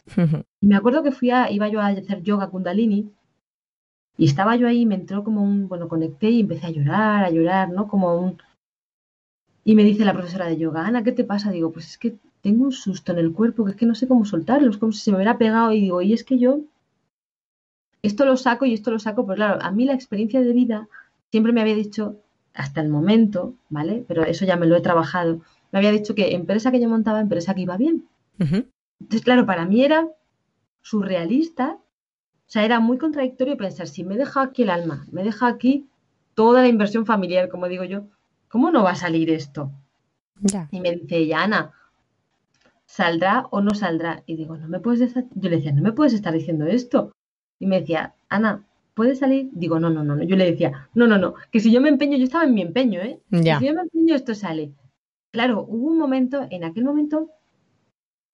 [0.61, 3.11] y me acuerdo que fui a, iba yo a hacer yoga kundalini
[4.17, 7.25] y estaba yo ahí y me entró como un, bueno, conecté y empecé a llorar,
[7.25, 7.89] a llorar, ¿no?
[7.89, 8.39] Como un...
[9.65, 11.51] Y me dice la profesora de yoga, Ana, ¿qué te pasa?
[11.51, 14.07] Digo, pues es que tengo un susto en el cuerpo, que es que no sé
[14.07, 16.61] cómo soltarlo, es como si se me hubiera pegado y digo, y es que yo
[18.03, 20.89] esto lo saco y esto lo saco, pero claro, a mí la experiencia de vida
[21.31, 22.21] siempre me había dicho,
[22.53, 24.05] hasta el momento, ¿vale?
[24.07, 25.41] Pero eso ya me lo he trabajado,
[25.75, 28.05] me había dicho que empresa que yo montaba, empresa que iba bien.
[28.39, 28.67] Uh -huh.
[29.01, 30.07] Entonces, claro, para mí era
[30.83, 31.79] surrealista,
[32.47, 35.89] o sea, era muy contradictorio pensar, si me deja aquí el alma, me deja aquí
[36.35, 38.05] toda la inversión familiar, como digo yo,
[38.47, 39.73] ¿cómo no va a salir esto?
[40.43, 40.69] Ya.
[40.71, 41.73] Y me dice ella, Ana,
[42.87, 44.23] ¿saldrá o no saldrá?
[44.27, 45.25] Y digo, no me puedes estar...
[45.35, 47.11] yo le decía, no me puedes estar diciendo esto.
[47.59, 48.63] Y me decía, Ana,
[48.95, 49.49] ¿puede salir?
[49.51, 50.23] Digo, no, no, no, no.
[50.23, 52.63] Yo le decía, no, no, no, que si yo me empeño, yo estaba en mi
[52.63, 53.19] empeño, ¿eh?
[53.31, 53.59] Ya.
[53.59, 54.71] Si yo me empeño, esto sale.
[55.35, 57.29] Claro, hubo un momento, en aquel momento,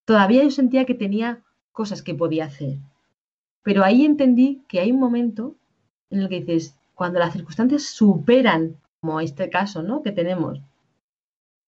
[0.05, 2.77] todavía yo sentía que tenía cosas que podía hacer.
[3.63, 5.57] Pero ahí entendí que hay un momento
[6.11, 10.03] en el que dices, cuando las circunstancias superan, como este caso, ¿no?
[10.03, 10.61] Que tenemos,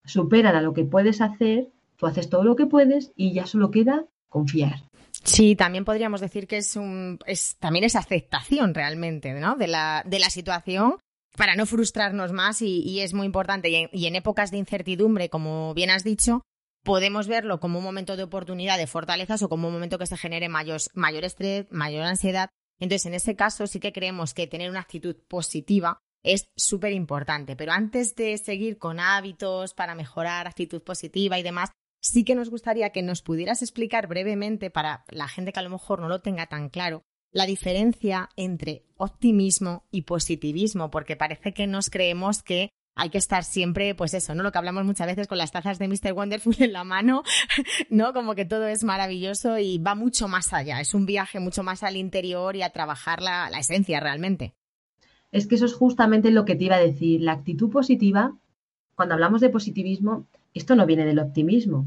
[0.05, 3.71] superan a lo que puedes hacer, tú haces todo lo que puedes y ya solo
[3.71, 4.83] queda confiar.
[5.25, 9.57] Sí, también podríamos decir que es un es también es aceptación realmente, ¿no?
[9.57, 10.97] De la, de la situación
[11.37, 13.71] para no frustrarnos más y, es muy importante.
[13.71, 16.43] Y en, y en, épocas de incertidumbre, como bien has dicho,
[16.85, 20.17] podemos verlo como un momento de oportunidad, de fortalezas o como un momento que se
[20.17, 22.51] genere mayor, mayor estrés, mayor ansiedad.
[22.79, 27.57] Entonces, en ese caso sí que creemos que tener una actitud positiva es súper importante.
[27.57, 32.51] Pero antes de seguir con hábitos para mejorar actitud positiva y demás, sí que nos
[32.51, 36.21] gustaría que nos pudieras explicar brevemente para la gente que a lo mejor no lo
[36.21, 42.71] tenga tan claro la diferencia entre optimismo y positivismo, porque parece que nos creemos que
[42.95, 44.43] hay que estar siempre, pues eso, ¿no?
[44.43, 46.13] Lo que hablamos muchas veces con las tazas de Mr.
[46.13, 47.23] Wonderful en la mano,
[47.91, 48.13] ¿no?
[48.13, 50.81] Como que todo es maravilloso y va mucho más allá.
[50.81, 54.53] Es un viaje mucho más al interior y a trabajar la, la esencia realmente.
[55.31, 57.23] Es que eso es justamente lo que te iba a decir.
[57.23, 58.37] La actitud positiva,
[58.95, 61.87] cuando hablamos de positivismo, esto no viene del optimismo,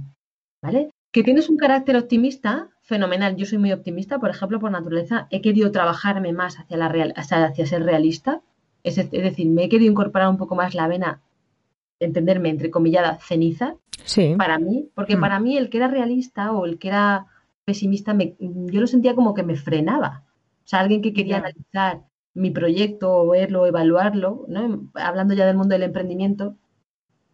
[0.63, 0.89] ¿vale?
[1.15, 3.37] Que tienes un carácter optimista, fenomenal.
[3.37, 7.13] Yo soy muy optimista, por ejemplo, por naturaleza, he querido trabajarme más hacia, la real,
[7.15, 8.41] hacia, ser realista.
[8.83, 11.21] Es, decir, me he querido incorporar un poco más la vena,
[12.01, 14.35] entenderme, entre comillada, ceniza, sí.
[14.37, 15.21] para mí, porque mm.
[15.21, 17.27] para mí el que era realista o el que era
[17.63, 20.25] pesimista, me, yo lo sentía como que me frenaba.
[20.65, 22.01] O sea, alguien que quería analizar
[22.33, 24.89] mi proyecto o verlo, evaluarlo, ¿no?
[24.95, 26.57] hablando ya del mundo del emprendimiento,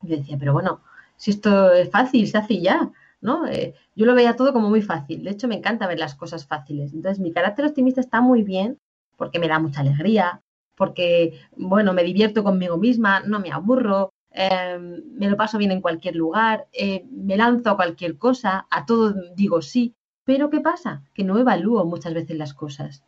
[0.03, 0.81] yo decía, pero bueno,
[1.15, 2.91] si esto es fácil, se hace ya,
[3.21, 3.47] ¿no?
[3.47, 5.23] Eh, yo lo veía todo como muy fácil.
[5.23, 6.93] De hecho, me encanta ver las cosas fáciles.
[6.93, 8.79] Entonces, mi carácter optimista está muy bien
[9.15, 10.41] porque me da mucha alegría,
[10.75, 15.81] porque, bueno, me divierto conmigo misma, no me aburro, em, me lo paso bien en
[15.81, 19.93] cualquier lugar, eh, me lanzo a cualquier cosa, a todo digo sí.
[20.23, 21.03] Pero ¿qué pasa?
[21.13, 23.03] Que no evalúo muchas veces las cosas.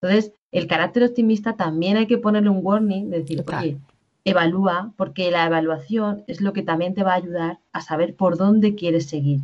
[0.00, 3.78] Entonces, el carácter optimista también hay que ponerle un warning de decir, oye,
[4.26, 8.36] evalúa, porque la evaluación es lo que también te va a ayudar a saber por
[8.36, 9.40] dónde quieres seguir.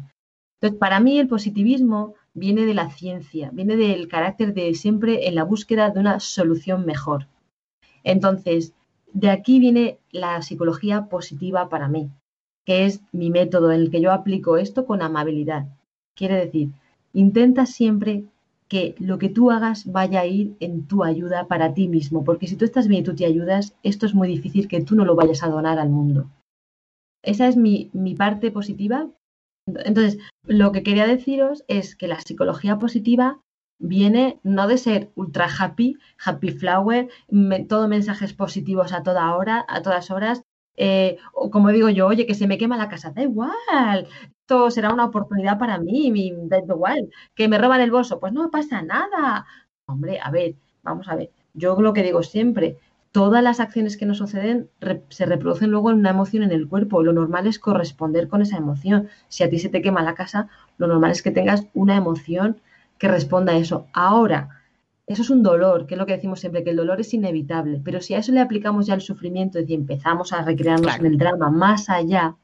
[0.61, 5.37] Entonces, para mí el positivismo viene de la ciencia, viene del carácter de siempre en
[5.37, 7.29] la búsqueda de una solución mejor.
[8.03, 8.75] Entonces,
[9.12, 12.11] de aquí viene la psicología positiva para mí,
[12.64, 15.66] que es mi método en el que yo aplico esto con amabilidad.
[16.16, 16.71] Quiere decir,
[17.12, 18.25] intenta siempre
[18.73, 22.47] que lo que tú hagas vaya a ir en tu ayuda para ti mismo, porque
[22.47, 25.05] si tú estás bien y tú te ayudas, esto es muy difícil que tú no
[25.05, 26.31] lo vayas a donar al mundo.
[27.23, 29.11] Esa es mi, mi parte positiva.
[29.67, 33.43] Entonces, lo que quería deciros es que la psicología positiva
[33.79, 37.11] viene no de ser ultra happy, happy flower,
[37.69, 40.41] todo mensajes positivos a toda hora, a todas horas,
[40.79, 44.09] eh, o como digo yo, oye, que se me quema la casa, da igual,
[44.42, 46.12] esto será una oportunidad para mí,
[46.48, 49.46] da igual, que me roban el bolso, pues no pasa nada.
[49.87, 52.76] Hombre, a ver, vamos a ver, yo lo que digo siempre,
[53.12, 54.68] todas las acciones que nos suceden
[55.11, 58.57] se reproducen luego en una emoción en el cuerpo, lo normal es corresponder con esa
[58.57, 59.09] emoción.
[59.28, 62.61] Si a ti se te quema la casa, lo normal es que tengas una emoción
[62.98, 63.87] que responda a eso.
[63.92, 64.48] Ahora,
[65.07, 67.81] eso es un dolor, que es lo que decimos siempre, que el dolor es inevitable,
[67.85, 71.18] pero si a eso le aplicamos ya el sufrimiento, decir, empezamos a recrearnos en el
[71.18, 72.37] drama más allá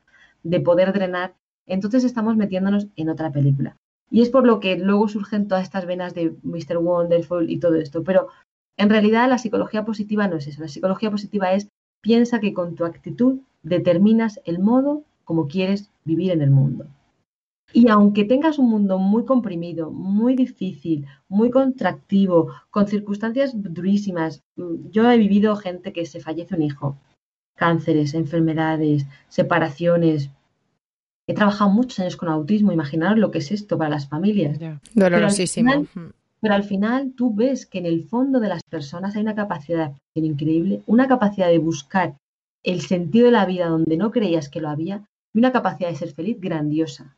[0.45, 1.35] de poder drenar,
[1.69, 3.77] entonces estamos metiéndonos en otra película.
[4.11, 6.79] Y es por lo que luego surgen todas estas venas de Mr.
[6.79, 8.03] Wonderful y todo esto.
[8.03, 8.29] Pero
[8.77, 10.63] en realidad la psicología positiva no es eso.
[10.63, 11.69] La psicología positiva es
[12.03, 16.87] piensa que con tu actitud determinas el modo como quieres vivir en el mundo.
[17.73, 24.89] Y aunque tengas un mundo muy comprimido, muy difícil, muy contractivo, con circunstancias durísimas, mm,
[24.91, 26.97] yo he vivido gente que se fallece un hijo,
[27.57, 30.31] cánceres, enfermedades, separaciones.
[31.29, 34.59] He trabajado muchos años con autismo, imaginaros lo que es esto para las familias.
[34.95, 35.87] Dolorosísimo.
[36.41, 39.93] Pero al, final, tú ves que en el fondo de las personas hay una capacidad
[40.15, 42.17] increíble, una capacidad de buscar
[42.63, 45.97] el sentido de la vida donde no creías que lo había y una capacidad de
[45.97, 47.15] ser feliz grandiosa.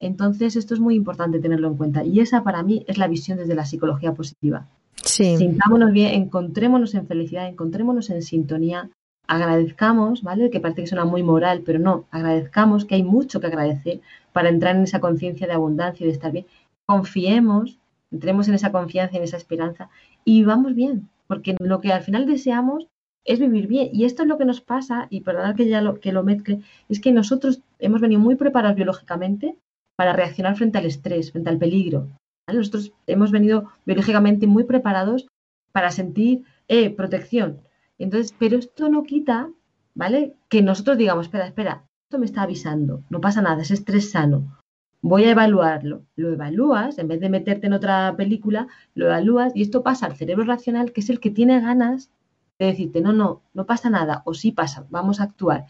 [0.00, 2.04] Entonces, esto es muy importante tenerlo en cuenta.
[2.04, 4.68] Y esa para mí es la visión desde la psicología positiva.
[4.96, 5.38] Sí.
[5.38, 8.90] Sintámonos bien, encontrémonos en felicidad, encontrémonos en sintonía,
[9.30, 10.50] agradezcamos, ¿vale?
[10.50, 14.00] Que parece que suena muy moral, pero no, agradezcamos que hay mucho que agradecer
[14.32, 16.46] para entrar en esa conciencia de abundancia y de estar bien.
[16.84, 17.78] Confiemos,
[18.10, 19.88] entremos en esa confianza, en esa esperanza
[20.24, 22.88] y vamos bien, porque lo que al final deseamos
[23.24, 23.90] es vivir bien.
[23.92, 26.62] Y esto es lo que nos pasa, y perdonad que ya lo, que lo mezcle,
[26.88, 29.54] es que nosotros hemos venido muy preparados biológicamente
[29.96, 32.08] para reaccionar frente al estrés, frente al peligro.
[32.48, 35.28] Nosotros hemos venido biológicamente muy preparados
[35.70, 37.60] para sentir eh, protección.
[38.00, 39.50] Entonces, pero esto no quita,
[39.94, 40.34] ¿vale?
[40.48, 44.58] Que nosotros digamos, espera, espera, esto me está avisando, no pasa nada, es estrés sano.
[45.02, 46.02] Voy a evaluarlo.
[46.16, 50.16] Lo evalúas, en vez de meterte en otra película, lo evalúas y esto pasa al
[50.16, 52.10] cerebro racional, que es el que tiene ganas
[52.58, 55.66] de decirte, no, no, no pasa nada, o sí pasa, vamos a actuar.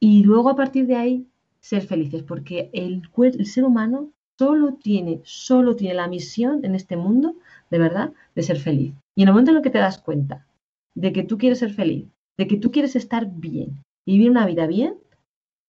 [0.00, 1.26] Y luego a partir de ahí
[1.60, 3.02] ser felices, porque el,
[3.46, 7.34] ser humano solo tiene, solo tiene la misión en este mundo,
[7.70, 8.94] de verdad, de ser feliz.
[9.14, 10.46] Y en el momento en el que te das cuenta
[10.94, 14.46] de que tú quieres ser feliz, de que tú quieres estar bien y vivir una
[14.46, 14.98] vida bien,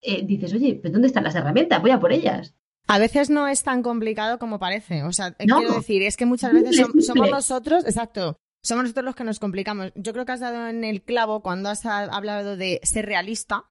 [0.01, 1.81] eh, dices, oye, ¿pero dónde están las herramientas?
[1.81, 2.55] Voy a por ellas.
[2.87, 5.03] A veces no es tan complicado como parece.
[5.03, 9.23] O sea, quiero decir, es que muchas veces somos nosotros, exacto, somos nosotros los que
[9.23, 9.91] nos complicamos.
[9.95, 13.69] Yo creo que has dado en el clavo cuando has hablado de ser realista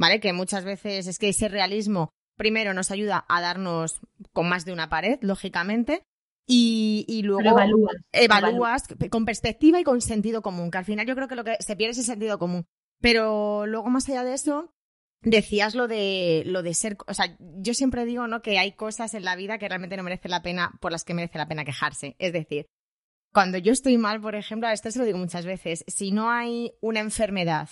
[0.00, 0.18] ¿vale?
[0.18, 4.00] Que muchas veces es que ese realismo primero nos ayuda a darnos
[4.32, 6.02] con más de una pared, lógicamente,
[6.52, 7.42] y, luego
[8.12, 11.56] evalúas, con perspectiva y con sentido común, que al final yo creo que lo que
[11.60, 12.66] se pierde es el sentido común.
[13.00, 14.74] Pero luego, más allá de eso,
[15.22, 18.42] decías lo de lo de ser, o sea, yo siempre digo, ¿no?
[18.42, 21.14] Que hay cosas en la vida que realmente no merece la pena, por las que
[21.14, 22.16] merece la pena quejarse.
[22.18, 22.66] Es decir,
[23.32, 26.30] cuando yo estoy mal, por ejemplo, a esto se lo digo muchas veces, si no
[26.30, 27.68] hay una enfermedad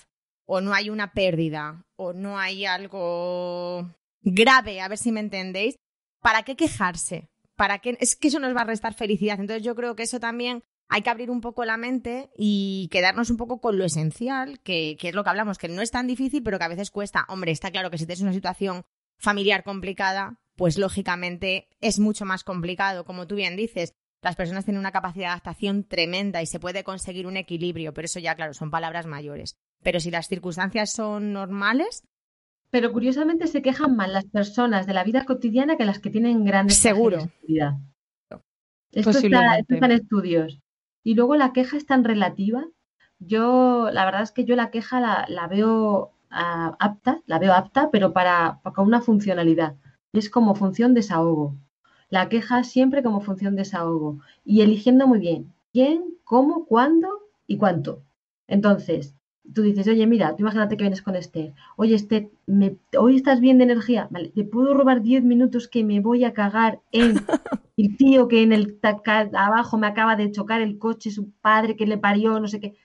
[0.46, 5.74] o no hay una pérdida o no hay algo grave, a ver si me entendéis,
[6.22, 7.28] ¿para qué quejarse?
[7.58, 7.98] ¿Para qué?
[7.98, 9.40] Es que eso nos va a restar felicidad.
[9.40, 13.30] Entonces yo creo que eso también hay que abrir un poco la mente y quedarnos
[13.30, 16.06] un poco con lo esencial, que, que, es lo que hablamos, que no es tan
[16.06, 17.26] difícil, pero que a veces cuesta.
[17.28, 18.84] Hombre, está claro que si tienes una situación
[19.18, 23.92] familiar complicada, pues lógicamente es mucho más complicado, como tú bien dices.
[24.22, 28.06] Las personas tienen una capacidad de adaptación tremenda y se puede conseguir un equilibrio, pero
[28.06, 29.56] eso ya, claro, son palabras mayores.
[29.82, 32.04] Pero si las circunstancias son normales.
[32.70, 36.44] Pero curiosamente se quejan más las personas de la vida cotidiana que las que tienen
[36.44, 37.30] grandes Seguro.
[38.92, 40.60] Esto está, esto está en estudios.
[41.02, 42.66] Y luego la queja es tan relativa.
[43.18, 47.90] Yo, la verdad es que yo la queja la, veo ah, apta, la veo apta,
[47.90, 49.76] pero para, con una funcionalidad.
[50.12, 51.56] Es como función desahogo.
[52.10, 54.20] La queja siempre como función desahogo.
[54.44, 57.08] Y eligiendo muy bien quién, cómo, cuándo
[57.46, 58.02] y cuánto.
[58.46, 59.14] Entonces,
[59.54, 61.52] tú dices, oye, mira, tú imagínate que vienes con Esther.
[61.76, 62.30] Oye, Esther,
[62.98, 64.08] hoy estás bien de energía.
[64.10, 67.16] Vale, te puedo robar 10 minutos que me voy a cagar en
[67.76, 68.78] el tío que en el
[69.34, 72.76] abajo me acaba de chocar el coche, su padre que le parió, no sé qué.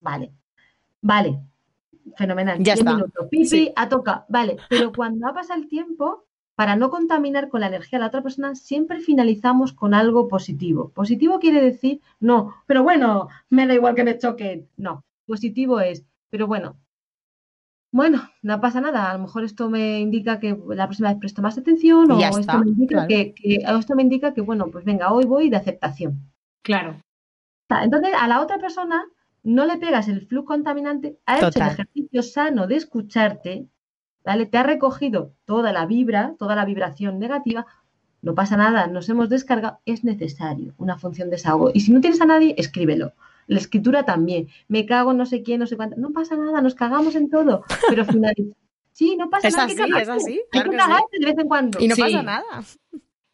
[0.00, 0.32] Vale,
[1.00, 1.40] vale,
[2.16, 2.58] fenomenal.
[2.62, 2.94] Ya está.
[2.94, 3.28] Minutos.
[3.30, 4.56] Pipi, a toca, vale.
[4.68, 6.24] Pero cuando ha pasado el tiempo,
[6.54, 10.90] para no contaminar con la energía de la otra persona, siempre finalizamos con algo positivo.
[10.90, 14.66] Positivo quiere decir, no, pero bueno, me da igual que me choque.
[14.76, 16.78] No, positivo es, pero bueno,
[17.94, 21.42] bueno, no pasa nada, a lo mejor esto me indica que la próxima vez presto
[21.42, 25.26] más atención o esto, me indica que, esto me indica que, bueno, pues venga, hoy
[25.26, 26.18] voy de aceptación.
[26.62, 27.00] Claro.
[27.68, 29.04] Entonces, a la otra persona
[29.44, 33.68] no le pegas el flujo contaminante, ha hecho el ejercicio sano de escucharte,
[34.24, 34.46] ¿vale?
[34.46, 37.64] Te ha recogido toda la vibra, toda la vibración negativa,
[38.22, 41.70] no pasa nada, nos hemos descargado, es necesario una función de desahogo.
[41.72, 43.12] Y si no tienes a nadie, escríbelo.
[43.46, 44.48] La escritura también.
[44.68, 45.96] Me cago en no sé quién, no sé cuánto.
[45.96, 47.64] No pasa nada, nos cagamos en todo.
[47.88, 48.54] Pero finaliza.
[48.94, 49.64] Sí, no pasa nada.
[49.64, 51.80] Así, es así, Hay que cagarse de vez en cuando.
[51.80, 52.62] Y no pasa nada.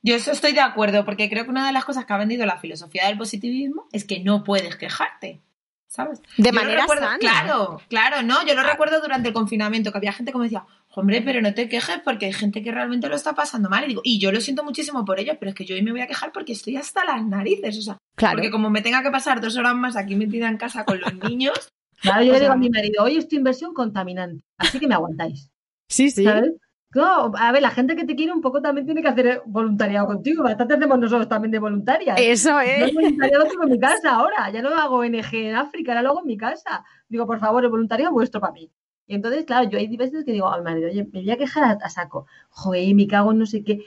[0.03, 2.47] Yo eso estoy de acuerdo, porque creo que una de las cosas que ha vendido
[2.47, 5.43] la filosofía del positivismo es que no puedes quejarte.
[5.87, 6.23] ¿Sabes?
[6.39, 7.19] De manera sana.
[7.19, 8.47] Claro, claro, no.
[8.47, 11.69] Yo lo recuerdo durante el confinamiento, que había gente como decía, hombre, pero no te
[11.69, 13.85] quejes porque hay gente que realmente lo está pasando mal.
[13.85, 15.93] Y digo, y yo lo siento muchísimo por ello, pero es que yo hoy me
[15.93, 17.79] voy a quejar porque estoy hasta las narices.
[17.79, 20.85] O sea, porque como me tenga que pasar dos horas más aquí metida en casa
[20.85, 21.55] con los niños.
[22.03, 25.51] Claro, yo le digo a mi marido, hoy estoy inversión contaminante, así que me aguantáis.
[25.87, 26.25] Sí, sí.
[26.25, 26.53] ¿Sabes?
[26.95, 30.43] a ver, la gente que te quiere un poco también tiene que hacer voluntariado contigo.
[30.43, 32.19] Bastante hacemos nosotros también de voluntarias.
[32.19, 32.89] Eso es.
[32.89, 34.51] Yo voluntariado tengo en mi casa ahora.
[34.51, 36.85] Ya no hago ONG en África, ahora lo hago en mi casa.
[37.09, 38.71] Digo, por favor, el voluntariado vuestro para mí.
[39.11, 41.79] Y entonces, claro, yo hay veces que digo al marido, oye, me voy a quejar
[41.83, 42.27] a, saco.
[42.51, 43.81] Joder, me cago en no sé qué.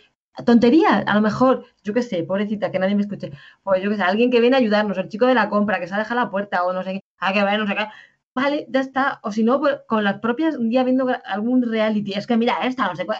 [0.45, 3.31] Tontería, a lo mejor, yo qué sé, pobrecita, que nadie me escuche.
[3.63, 5.87] O yo qué sé, alguien que viene a ayudarnos, el chico de la compra, que
[5.87, 7.75] se ha dejado la puerta, o no sé qué, a ah, que ver, no sé
[7.75, 7.87] qué
[8.35, 9.19] vale, ya está.
[9.23, 12.65] O si no, pues, con las propias, un día viendo algún reality, es que mira,
[12.65, 13.19] esta, no sé cuál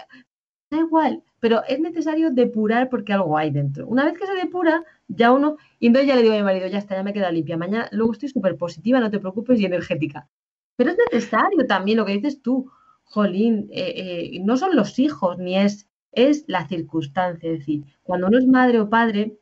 [0.71, 3.87] da igual, pero es necesario depurar porque algo hay dentro.
[3.87, 6.67] Una vez que se depura, ya uno, y entonces ya le digo a mi marido,
[6.67, 9.65] ya está, ya me queda limpia, mañana luego estoy súper positiva, no te preocupes, y
[9.65, 10.27] energética.
[10.75, 12.71] Pero es necesario también lo que dices tú,
[13.03, 13.93] Jolín, eh,
[14.35, 18.47] eh, no son los hijos, ni es, es la circunstancia, es decir, cuando uno es
[18.47, 19.37] madre o padre,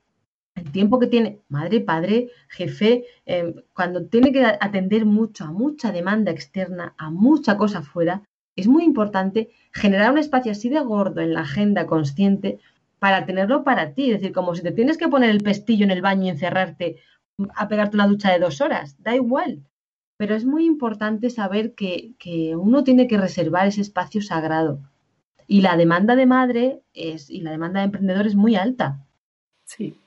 [0.56, 5.92] el tiempo que tiene madre, padre, jefe, eh, cuando tiene que atender mucho a mucha
[5.92, 8.24] demanda externa, a mucha cosa fuera,
[8.56, 12.60] es muy importante generar un espacio así de gordo en la agenda consciente
[13.00, 14.12] para tenerlo para ti.
[14.12, 16.98] Es decir, como si te tienes que poner el pestillo en el baño y encerrarte
[17.56, 19.64] a pegarte una ducha de dos horas, da igual.
[20.22, 22.14] Pero es muy importante saber que,
[22.56, 24.78] uno tiene que reservar ese espacio sagrado.
[25.48, 29.04] Y la demanda de madre es, y la demanda de emprendedor es muy alta.
[29.66, 30.00] Sí,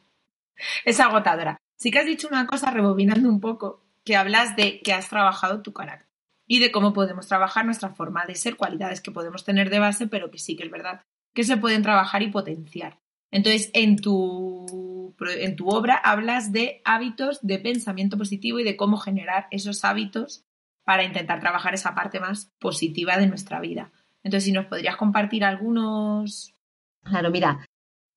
[0.84, 1.56] es agotadora.
[1.76, 5.62] Sí que has dicho una cosa, rebobinando un poco, que hablas de que has trabajado
[5.62, 6.06] tu carácter
[6.46, 10.06] y de cómo podemos trabajar nuestra forma de ser, cualidades que podemos tener de base,
[10.06, 11.02] pero que sí que es verdad
[11.34, 13.00] que se pueden trabajar y potenciar.
[13.34, 18.96] Entonces, en tu, en tu obra hablas de hábitos de pensamiento positivo y de cómo
[18.96, 20.44] generar esos hábitos
[20.84, 23.90] para intentar trabajar esa parte más positiva de nuestra vida.
[24.22, 26.54] Entonces, si nos podrías compartir algunos...
[27.02, 27.66] Claro, mira,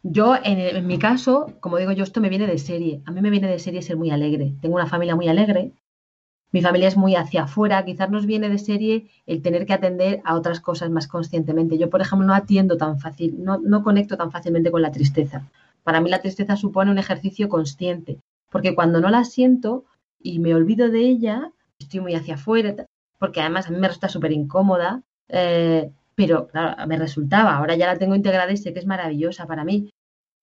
[0.03, 3.01] yo en, en, mi caso, como digo yo, esto me viene de serie.
[3.07, 4.53] A mí me viene de serie ser muy alegre.
[4.61, 5.73] Tengo una familia muy alegre,
[6.51, 10.21] mi familia es muy hacia afuera, quizás nos viene de serie el tener que atender
[10.23, 11.77] a otras cosas más conscientemente.
[11.77, 15.49] Yo, por ejemplo, no atiendo tan fácil, no, conecto tan fácilmente con la tristeza.
[15.83, 18.19] Para mí la tristeza supone un ejercicio consciente,
[18.49, 19.85] porque cuando no la siento
[20.21, 22.85] y me olvido de ella, estoy muy hacia afuera,
[23.19, 27.87] porque además a mí me resulta súper incómoda, eh, pero claro, me resultaba, ahora ya
[27.87, 29.89] la tengo integrada y sé que es maravillosa para mí,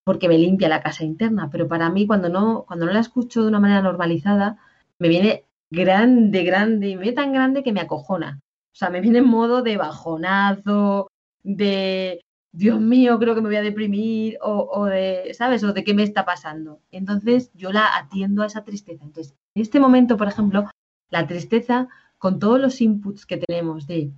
[0.05, 3.43] porque me limpia la casa interna, pero para mí cuando no, cuando no la escucho
[3.43, 4.59] de una manera normalizada,
[4.99, 8.41] me viene grande, grande, y me tan grande que me acojona.
[8.73, 11.09] O sea, me viene en modo de bajonazo,
[11.43, 12.21] de,
[12.55, 15.65] Dios mío, creo que me voy a deprimir o, de, ¿sabes?
[15.65, 16.81] O de qué me está pasando.
[16.93, 19.05] Entonces yo la atiendo a esa tristeza.
[19.05, 20.71] Entonces, en este momento, por ejemplo,
[21.11, 24.13] la tristeza, con todos los inputs que tenemos de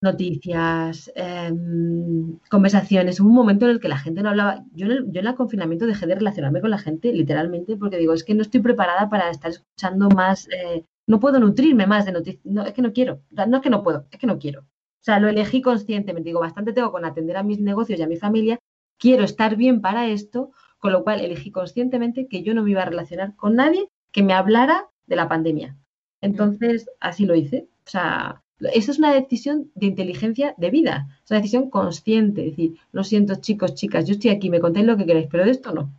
[0.00, 4.64] noticias, em, conversaciones, hubo un momento en el que la gente no hablaba.
[4.72, 7.98] Yo en, el, yo en el confinamiento dejé de relacionarme con la gente, literalmente, porque
[7.98, 12.04] digo, es que no estoy preparada para estar escuchando más, eh, no puedo nutrirme más
[12.06, 14.38] de noticias, no, es que no quiero, no es que no puedo, es que no
[14.38, 14.60] quiero.
[14.60, 16.28] O sea, lo elegí conscientemente.
[16.28, 18.58] Digo, bastante tengo con atender a mis negocios y a mi familia.
[18.98, 22.82] Quiero estar bien para esto, con lo cual elegí conscientemente que yo no me iba
[22.82, 25.76] a relacionar con nadie que me hablara de la pandemia.
[26.20, 27.68] Entonces, así lo hice.
[27.86, 32.42] O sea, eso es una decisión de inteligencia de vida, es una decisión consciente.
[32.44, 35.44] Es decir, lo siento, chicos, chicas, yo estoy aquí, me contáis lo que queréis, pero
[35.44, 35.90] de esto no.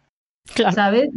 [0.53, 0.75] Claro.
[0.75, 1.09] ¿Sabes?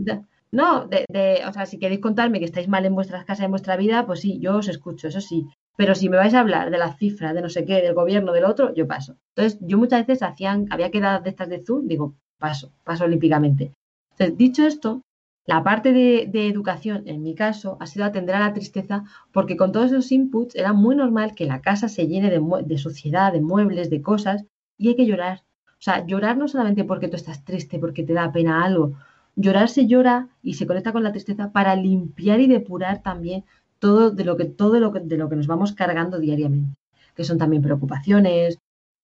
[0.53, 3.51] No, de, de, o sea, si queréis contarme que estáis mal en vuestras casas, en
[3.51, 5.47] vuestra vida, pues sí, yo os escucho, eso sí.
[5.77, 8.33] Pero si me vais a hablar de la cifra, de no sé qué, del gobierno,
[8.33, 9.17] del otro, yo paso.
[9.35, 13.73] Entonces, yo muchas veces hacían, había quedado de estas de Zoom, digo, paso, paso olímpicamente.
[14.13, 15.01] Entonces, dicho esto,
[15.45, 19.73] la parte de, educación, en mi caso, ha sido atender a la tristeza porque con
[19.73, 23.41] todos esos inputs era muy normal que la casa se llene de, de suciedad, de
[23.41, 24.45] muebles, de cosas,
[24.79, 25.43] y hay que llorar.
[25.67, 28.93] O sea, llorar no solamente porque tú estás triste, porque te da pena algo.
[29.35, 33.45] Llorar se llora y se conecta con la tristeza para limpiar y depurar también
[33.81, 36.77] todo de lo que, todo lo que, de lo que nos vamos cargando diariamente,
[37.17, 38.59] que son también preocupaciones,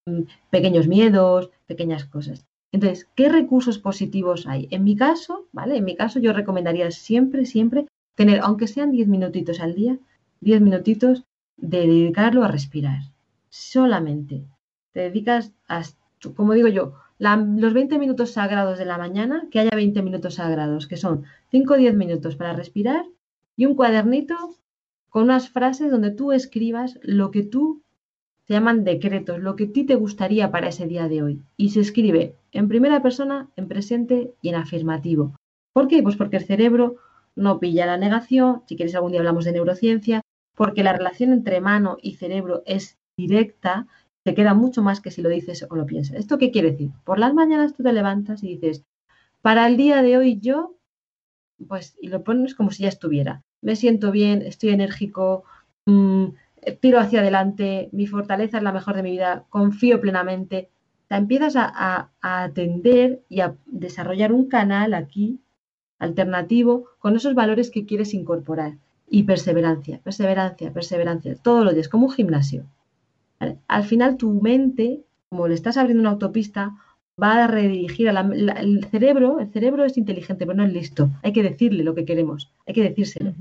[0.07, 2.48] mm, pequeños miedos, pequeñas cosas.
[2.73, 4.69] Entonces, ¿qué recursos positivos hay?
[4.71, 5.77] En mi caso, ¿vale?
[5.77, 9.99] En mi caso yo recomendaría siempre, siempre tener, aunque sean 10 minutitos al día,
[10.41, 11.25] 10 minutitos
[11.57, 13.01] de dedicarlo a respirar.
[13.49, 14.45] Solamente.
[14.93, 15.83] Te dedicas a,
[16.37, 20.87] como digo yo, los 20 minutos sagrados de la mañana, que haya 20 minutos sagrados,
[20.87, 23.05] que son 5 o 10 minutos para respirar
[23.57, 24.37] y un cuadernito
[25.09, 27.83] con unas frases donde tú escribas lo que tú
[28.49, 31.43] se llaman decretos, lo que a ti te gustaría para ese día de hoy.
[31.57, 35.37] Y se escribe en primera persona, en presente y en afirmativo.
[35.73, 36.03] ¿Por qué?
[36.03, 36.97] Pues porque el cerebro
[37.37, 40.23] no pilla la negación, si quieres algún día hablamos de neurociencia,
[40.57, 43.87] porque la relación entre mano y cerebro es directa,
[44.25, 46.17] te queda mucho más que si lo dices o lo piensas.
[46.17, 46.91] ¿Esto qué quiere decir?
[47.05, 48.83] Por las mañanas tú te levantas y dices,
[49.43, 50.75] para el día de hoy yo,
[51.69, 55.45] pues, y lo pones como si ya estuviera me siento bien, estoy enérgico,
[55.87, 56.27] mm,
[56.73, 60.71] tiro hacia adelante, mi fortaleza es la mejor de mi vida, confío plenamente.
[61.09, 65.41] Te empiezas a, atender y a desarrollar un canal aquí
[65.99, 68.77] alternativo con esos valores que quieres incorporar.
[69.11, 72.67] Y perseverancia, perseverancia, perseverancia, todos los días, como un gimnasio.
[73.67, 76.77] Al final tu mente, como le estás abriendo una autopista,
[77.21, 81.11] va a redirigir a el cerebro, el cerebro es inteligente, pero no es listo.
[81.23, 83.35] Hay que decirle lo que queremos, hay que decírselo.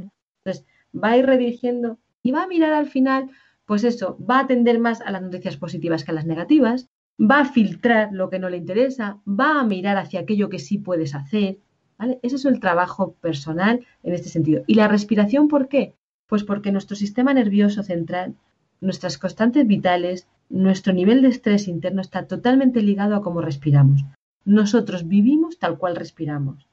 [0.44, 0.66] Entonces,
[0.96, 1.98] va a ir redirigiendo
[2.28, 3.30] y va a mirar al final,
[3.66, 7.40] pues eso, va a atender más a las noticias positivas que a las negativas, va
[7.40, 11.16] a filtrar lo que no le interesa, va a mirar hacia aquello que sí puedes
[11.16, 11.60] hacer.
[11.98, 12.20] ¿vale?
[12.24, 14.62] Ese es el trabajo personal en este sentido.
[14.68, 15.94] ¿Y la respiración por qué?
[16.28, 18.36] Pues porque nuestro sistema nervioso central,
[18.82, 24.04] nuestras constantes vitales, nuestro nivel de estrés interno está totalmente ligado a cómo respiramos.
[24.44, 26.68] Nosotros vivimos tal cual respiramos.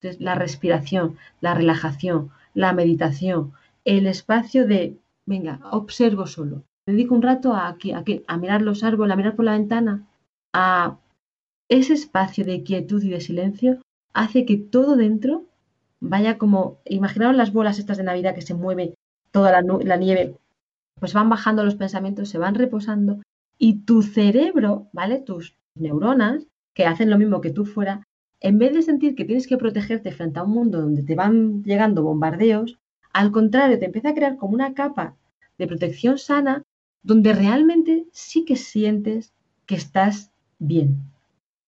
[0.00, 3.52] Entonces, la respiración, la relajación, la meditación,
[3.84, 6.64] el espacio de, venga, observo solo.
[6.86, 7.76] Dedico un rato a,
[8.26, 10.08] a, mirar los árboles, a mirar por la ventana,
[10.52, 10.98] a
[11.68, 13.80] ese espacio de quietud y de silencio
[14.12, 15.44] hace que todo dentro
[16.00, 18.94] vaya como, imaginaros las bolas estas de Navidad que se mueve
[19.30, 20.36] toda la nieve
[21.02, 23.22] pues van bajando los pensamientos, se van reposando
[23.58, 25.18] y tu cerebro, ¿vale?
[25.18, 28.04] Tus neuronas, que hacen lo mismo que tú fuera,
[28.40, 31.64] en vez de sentir que tienes que protegerte frente a un mundo donde te van
[31.64, 32.78] llegando bombardeos,
[33.12, 35.16] al contrario, te empieza a crear como una capa
[35.58, 36.62] de protección sana
[37.02, 39.32] donde realmente sí que sientes
[39.66, 41.00] que estás bien.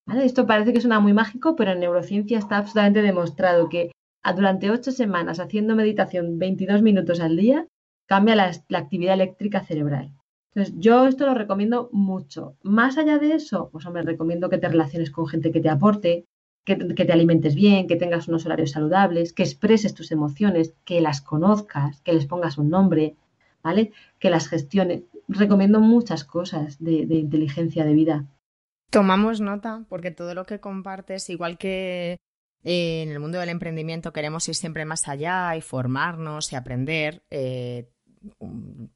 [0.07, 0.25] ¿Vale?
[0.25, 3.91] Esto parece que suena muy mágico, pero en neurociencia está absolutamente demostrado que
[4.33, 7.67] durante ocho semanas haciendo meditación 22 minutos al día,
[8.07, 10.13] cambia la, actividad eléctrica cerebral.
[10.55, 12.57] Entonces, yo esto lo recomiendo mucho.
[12.63, 16.27] Más allá de eso, pues hombre, recomiendo que te relaciones con gente que te aporte,
[16.65, 21.21] que, te alimentes bien, que tengas unos horarios saludables, que expreses tus emociones, que las
[21.21, 23.17] conozcas, que les pongas un nombre,
[23.63, 23.93] ¿vale?
[24.19, 25.03] Que las gestiones.
[25.29, 28.27] Recomiendo muchas cosas de, inteligencia de vida.
[28.91, 32.17] Tomamos nota porque todo lo que compartes, igual que
[32.63, 37.25] eh, en el mundo del emprendimiento queremos ir siempre más allá y formarnos y aprender,
[37.31, 37.91] eh,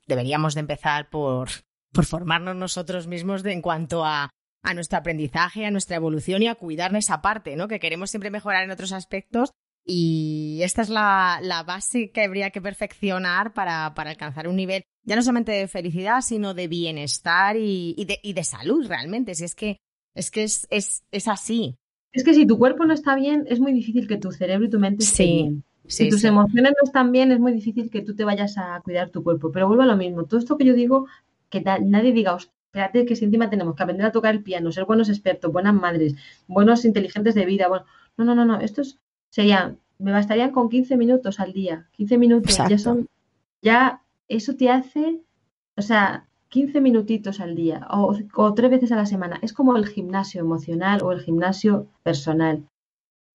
[0.07, 1.49] deberíamos de empezar por
[1.93, 4.31] formarnos nosotros mismos en cuanto a,
[4.63, 7.69] a nuestro aprendizaje, a nuestra evolución y a cuidar esa parte, ¿no?
[7.69, 9.53] Que queremos siempre mejorar en otros aspectos
[9.85, 15.23] Y esta es la, base que habría que perfeccionar para, alcanzar un nivel ya no
[15.23, 19.35] solamente de felicidad, sino de bienestar y, de, salud realmente.
[19.35, 19.79] Si es que
[20.15, 21.77] es, que es, es, así.
[22.13, 24.71] Es que si tu cuerpo no está bien, es muy difícil que tu cerebro y
[24.71, 25.65] tu mente estén bien.
[25.87, 29.09] si tus emociones no están bien, es muy difícil que tú te vayas a cuidar
[29.09, 29.51] tu cuerpo.
[29.51, 30.25] Pero vuelvo a lo mismo.
[30.25, 31.07] Todo esto que yo digo,
[31.49, 32.37] que nadie diga,
[32.79, 35.75] espérate que si encima tenemos que aprender a tocar el piano, ser buenos expertos, buenas
[35.75, 36.15] madres,
[36.47, 37.69] buenos inteligentes de vida.
[37.69, 37.85] Bueno,
[38.17, 38.61] no, no, no, no.
[38.61, 38.99] Esto es
[39.31, 41.89] sería, me bastarían con 15 minutos al día.
[41.93, 43.07] 15 minutos ya son,
[43.63, 45.21] ya eso te hace,
[45.77, 49.39] o sea, 15 minutitos al día o, o, tres veces a la semana.
[49.43, 52.65] Es como el gimnasio emocional o el gimnasio personal.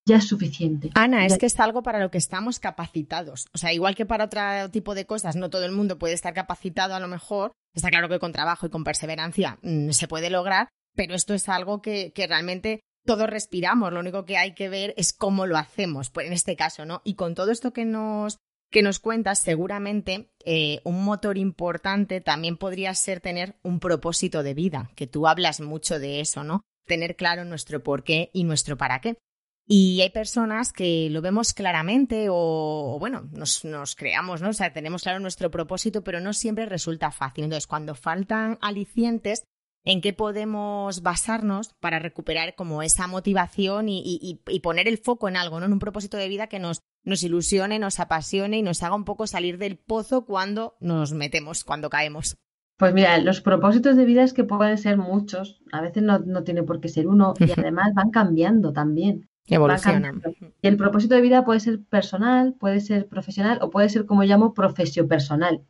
[0.06, 0.90] Ya es suficiente.
[0.96, 3.48] Ana, es que es algo para lo que estamos capacitados.
[3.54, 6.34] O sea, igual que para otro tipo de cosas, no todo el mundo puede estar
[6.34, 7.54] capacitado a lo mejor.
[7.74, 11.50] Está claro que con trabajo y con perseverancia mm, se puede lograr, pero esto es
[11.50, 15.58] algo que, que realmente todos respiramos, lo único que hay que ver es cómo lo
[15.58, 17.02] hacemos, pues en este caso, ¿no?
[17.04, 18.38] Y con todo esto que nos,
[18.72, 24.54] que nos cuentas, seguramente eh, un motor importante también podría ser tener un propósito de
[24.54, 26.62] vida, que tú hablas mucho de eso, ¿no?
[26.86, 29.18] Tener claro nuestro por qué y nuestro para qué.
[29.66, 34.50] Y hay personas que lo vemos claramente o, bueno, nos, nos, creamos, ¿no?
[34.50, 37.46] O sea, tenemos claro nuestro propósito, pero no siempre resulta fácil.
[37.46, 39.46] Entonces, cuando faltan alicientes,
[39.86, 45.60] en qué podemos basarnos para recuperar como esa motivación y, poner el foco en algo,
[45.60, 45.66] ¿no?
[45.66, 49.06] En un propósito de vida que nos, nos ilusione, nos apasione y nos haga un
[49.06, 52.38] poco salir del pozo cuando nos metemos, cuando caemos.
[52.78, 56.64] Pues mira, los propósitos de vida es que pueden ser muchos, a veces no, tiene
[56.64, 59.30] por qué ser uno y además van cambiando también.
[59.48, 60.22] Evolucionan.
[60.62, 64.24] Y el propósito de vida puede ser personal, puede ser profesional o puede ser como
[64.24, 65.62] llamo profesio personal.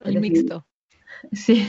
[0.00, 0.66] El mixto.
[1.32, 1.66] Sí,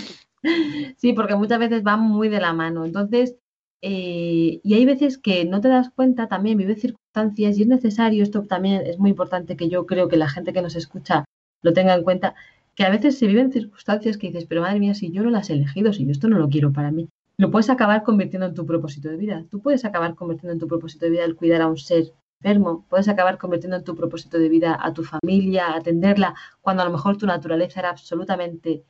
[0.97, 2.85] Sí, porque muchas veces van muy de la mano.
[2.85, 3.35] Entonces,
[3.81, 8.23] eh, y hay veces que no te das cuenta, también vives circunstancias y es necesario,
[8.23, 11.25] esto también es muy importante que yo creo que la gente que nos escucha
[11.61, 12.35] lo tenga en cuenta,
[12.75, 15.49] que a veces se viven circunstancias que dices, pero madre mía, si yo no las
[15.49, 18.53] he elegido, si yo esto no lo quiero para mí, lo puedes acabar convirtiendo en
[18.53, 19.45] tu propósito de vida.
[19.49, 22.85] Tú puedes acabar convirtiendo en tu propósito de vida el cuidar a un ser enfermo,
[22.89, 26.91] puedes acabar convirtiendo en tu propósito de vida a tu familia, atenderla, cuando a lo
[26.91, 28.83] mejor tu naturaleza era absolutamente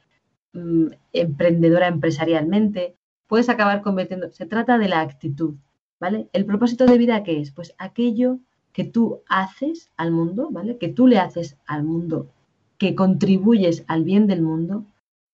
[0.57, 2.95] Mm, emprendedora empresarialmente,
[3.27, 4.31] puedes acabar convirtiendo.
[4.31, 5.55] Se trata de la actitud,
[5.99, 6.29] ¿vale?
[6.33, 7.51] El propósito de vida, ¿qué es?
[7.51, 8.39] Pues aquello
[8.73, 10.77] que tú haces al mundo, ¿vale?
[10.79, 12.29] Que tú le haces al mundo,
[12.79, 14.85] que contribuyes al bien del mundo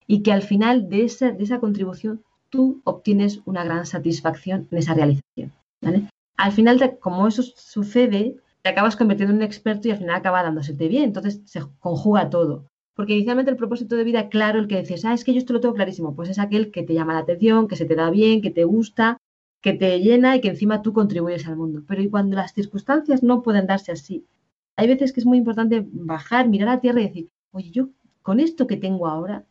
[0.07, 2.21] y que al final de esa, de esa contribución
[2.53, 5.51] tú obtienes una gran satisfacción en esa realización,
[5.81, 6.07] ¿vale?
[6.37, 10.43] Al final, como eso sucede, te acabas convirtiendo en un experto y al final acaba
[10.43, 11.05] dándosete bien.
[11.05, 12.67] Entonces se conjuga todo.
[12.95, 15.53] Porque inicialmente el propósito de vida, claro, el que dices, ah, es que yo esto
[15.53, 18.11] lo tengo clarísimo, pues es aquel que te llama la atención, que se te da
[18.11, 19.17] bien, que te gusta,
[19.59, 21.81] que te llena y que encima tú contribuyes al mundo.
[21.87, 24.27] Pero y cuando las circunstancias no pueden darse así,
[24.75, 27.89] hay veces que es muy importante bajar, mirar a tierra y decir, oye, yo
[28.21, 29.43] con esto que tengo ahora,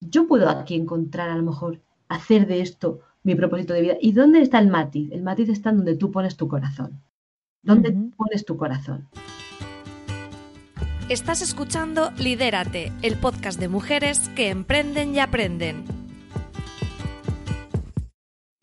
[0.00, 1.82] yo puedo aquí encontrar a lo mejor
[2.12, 3.94] hacer de esto mi propósito de vida.
[4.00, 5.10] ¿Y dónde está el matiz?
[5.12, 7.02] El matiz está en donde tú pones tu corazón.
[7.62, 9.08] ¿Dónde pones tu corazón?
[11.08, 15.84] Estás escuchando Lidérate, el podcast de mujeres que emprenden y aprenden.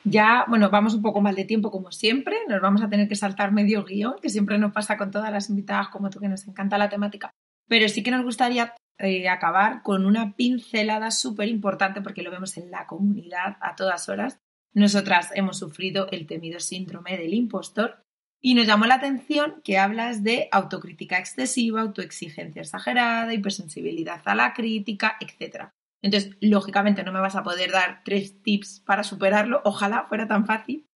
[0.03, 3.15] Ya, bueno, vamos un poco mal de tiempo como siempre, nos vamos a tener que
[3.15, 6.47] saltar medio guion, que siempre nos pasa con todas las invitadas como tú que nos
[6.47, 7.31] encanta la temática,
[7.67, 12.57] pero sí que nos gustaría eh, acabar con una pincelada súper importante porque lo vemos
[12.57, 14.39] en la comunidad a todas horas.
[14.73, 18.03] Nosotras hemos sufrido el temido síndrome del impostor
[18.41, 24.53] y nos llamó la atención que hablas de autocrítica excesiva, autoexigencia exagerada, hipersensibilidad a la
[24.53, 25.69] crítica, etc.
[26.01, 30.45] Entonces, lógicamente no me vas a poder dar tres tips para superarlo, ojalá fuera tan
[30.45, 30.88] fácil,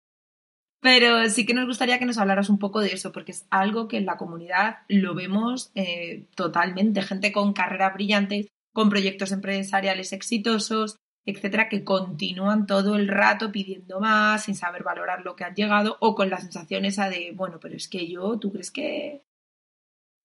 [0.84, 3.88] pero sí que nos gustaría que nos hablaras un poco de eso, porque es algo
[3.88, 10.12] que en la comunidad lo vemos eh, totalmente, gente con carreras brillantes, con proyectos empresariales
[10.12, 15.56] exitosos, etcétera, que continúan todo el rato pidiendo más, sin saber valorar lo que han
[15.56, 19.24] llegado, o con la sensación esa de, bueno, pero es que yo, ¿tú crees que...?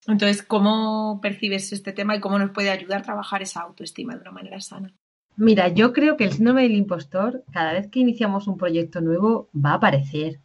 [0.08, 4.22] Entonces, ¿cómo percibes este tema y cómo nos puede ayudar a trabajar esa autoestima de
[4.22, 4.92] una manera sana?
[5.36, 9.48] Mira, yo creo que el síndrome del impostor, cada vez que iniciamos un proyecto nuevo,
[9.54, 10.40] va a aparecer.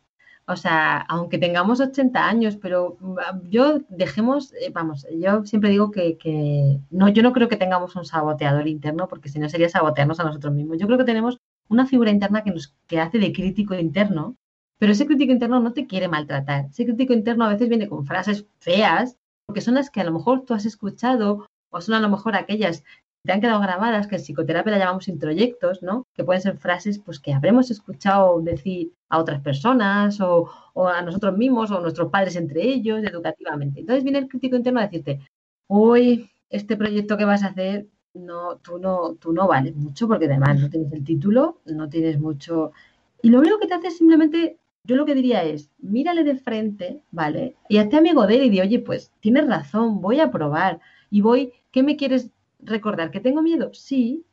[0.46, 5.90] O sea, aunque tengamos 80 años, pero mm, yo dejemos, eh, vamos, yo siempre digo
[5.92, 10.20] que, no, yo no creo que tengamos un saboteador interno, porque si no sería sabotearnos
[10.20, 10.78] a nosotros mismos.
[10.80, 11.40] Yo creo que tenemos
[11.70, 14.36] una figura interna que nos que hace de crítico interno,
[14.80, 16.66] pero ese crítico interno no te quiere maltratar.
[16.66, 20.12] Ese crítico interno a veces viene con frases feas, porque son las que a lo
[20.12, 22.84] mejor tú has escuchado o son a lo mejor aquellas
[23.26, 26.06] te han quedado grabadas, que en psicoterapia la llamamos introyectos, ¿no?
[26.14, 31.38] Que pueden ser frases pues que habremos escuchado decir a otras personas o, a nosotros
[31.38, 33.80] mismos o a nuestros padres entre ellos, educativamente.
[33.80, 35.22] Entonces viene el crítico interno a decirte,
[35.68, 40.26] hoy este proyecto que vas a hacer, no, tú no, tú no vales mucho porque
[40.26, 42.72] además no tienes el título, no tienes mucho.
[43.22, 46.36] Y lo único que te hace es simplemente, yo lo que diría es, mírale de
[46.36, 47.56] frente, ¿vale?
[47.70, 51.22] Y hazte amigo de él y di, oye, pues tienes razón, voy a probar y
[51.22, 52.30] voy, ¿qué me quieres
[52.66, 54.26] recordar que tengo miedo, sí,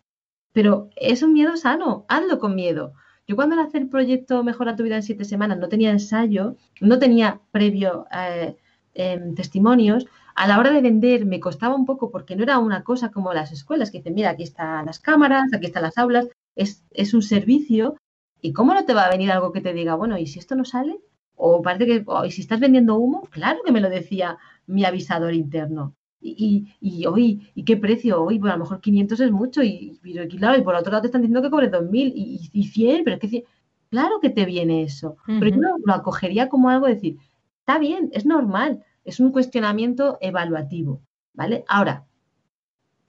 [0.53, 2.95] pero es un miedo sano, hazlo con miedo.
[3.27, 6.99] Yo cuando hacer el proyecto Mejora tu vida en siete semanas no tenía ensayo, no
[6.99, 8.57] tenía previo eh,
[8.95, 12.83] em, testimonios, a la hora de vender me costaba un poco porque no era una
[12.83, 16.29] cosa como las escuelas que dicen, mira, aquí están las cámaras, aquí están las aulas,
[16.57, 17.97] es, es un servicio
[18.41, 20.57] y cómo no te va a venir algo que te diga, bueno, ¿y si esto
[20.57, 21.01] no sale?
[21.37, 23.23] O parece que, ¿y si estás vendiendo humo?
[23.31, 28.23] Claro que me lo decía mi avisador interno y, y, hoy, ¿y qué precio?
[28.23, 31.03] Hoy, pues a lo mejor 500 es mucho, y, y, claro, y por otro lado
[31.03, 33.45] te están diciendo que cobres 2.000 y, y 100, pero es que
[33.89, 35.17] claro que te viene eso.
[35.27, 37.19] Pero yo lo, acogería como algo de decir,
[37.61, 41.01] está bien, es normal, es un cuestionamiento evaluativo,
[41.33, 41.65] ¿vale?
[41.69, 42.07] Ahora,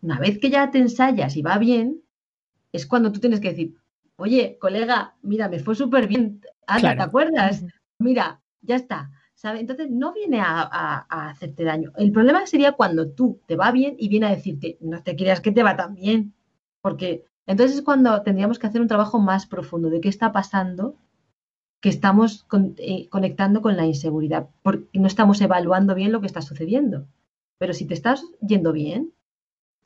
[0.01, 2.01] una vez que ya te ensayas y va bien,
[2.71, 3.75] es cuando tú tienes que decir,
[4.15, 7.65] oye, colega, mira, me fue súper bien, ¿te acuerdas?
[7.99, 9.11] Mira, ya está
[9.43, 11.91] entonces no viene a, hacerte daño.
[11.97, 15.41] El problema sería cuando tú te va bien y viene a decirte, no te creas
[15.41, 16.33] que te va tan bien,
[16.81, 20.95] porque entonces es cuando tendríamos que hacer un trabajo más profundo de qué está pasando,
[21.81, 22.45] que estamos
[22.77, 27.07] eh, conectando con la inseguridad, porque no estamos evaluando bien lo que está sucediendo.
[27.57, 29.13] Pero si te estás yendo bien,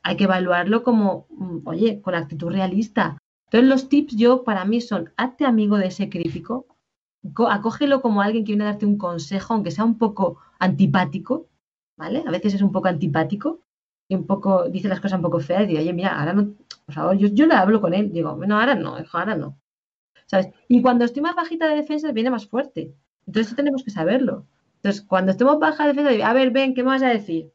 [0.03, 3.17] hay que evaluarlo como, mm, oye, con actitud realista.
[3.45, 6.67] Entonces los tips yo para mí son, hazte amigo de ese crítico,
[7.49, 11.47] acógelo como alguien que viene a darte un consejo, aunque sea un poco antipático,
[11.97, 12.23] ¿vale?
[12.25, 13.61] A veces es un poco antipático
[14.07, 16.53] y un poco, dice las cosas un poco feas y digo, oye, mira, ahora no,
[16.85, 19.57] por favor, yo, yo le hablo con él, digo, no, ahora no, ahora no.
[20.27, 20.49] ¿Sabes?
[20.67, 22.95] Y cuando estoy más bajita de defensa, viene más fuerte.
[23.27, 24.45] Entonces tenemos que saberlo.
[24.77, 27.51] Entonces, cuando estemos baja de defensa, a ver, ven, ¿qué me vas a decir?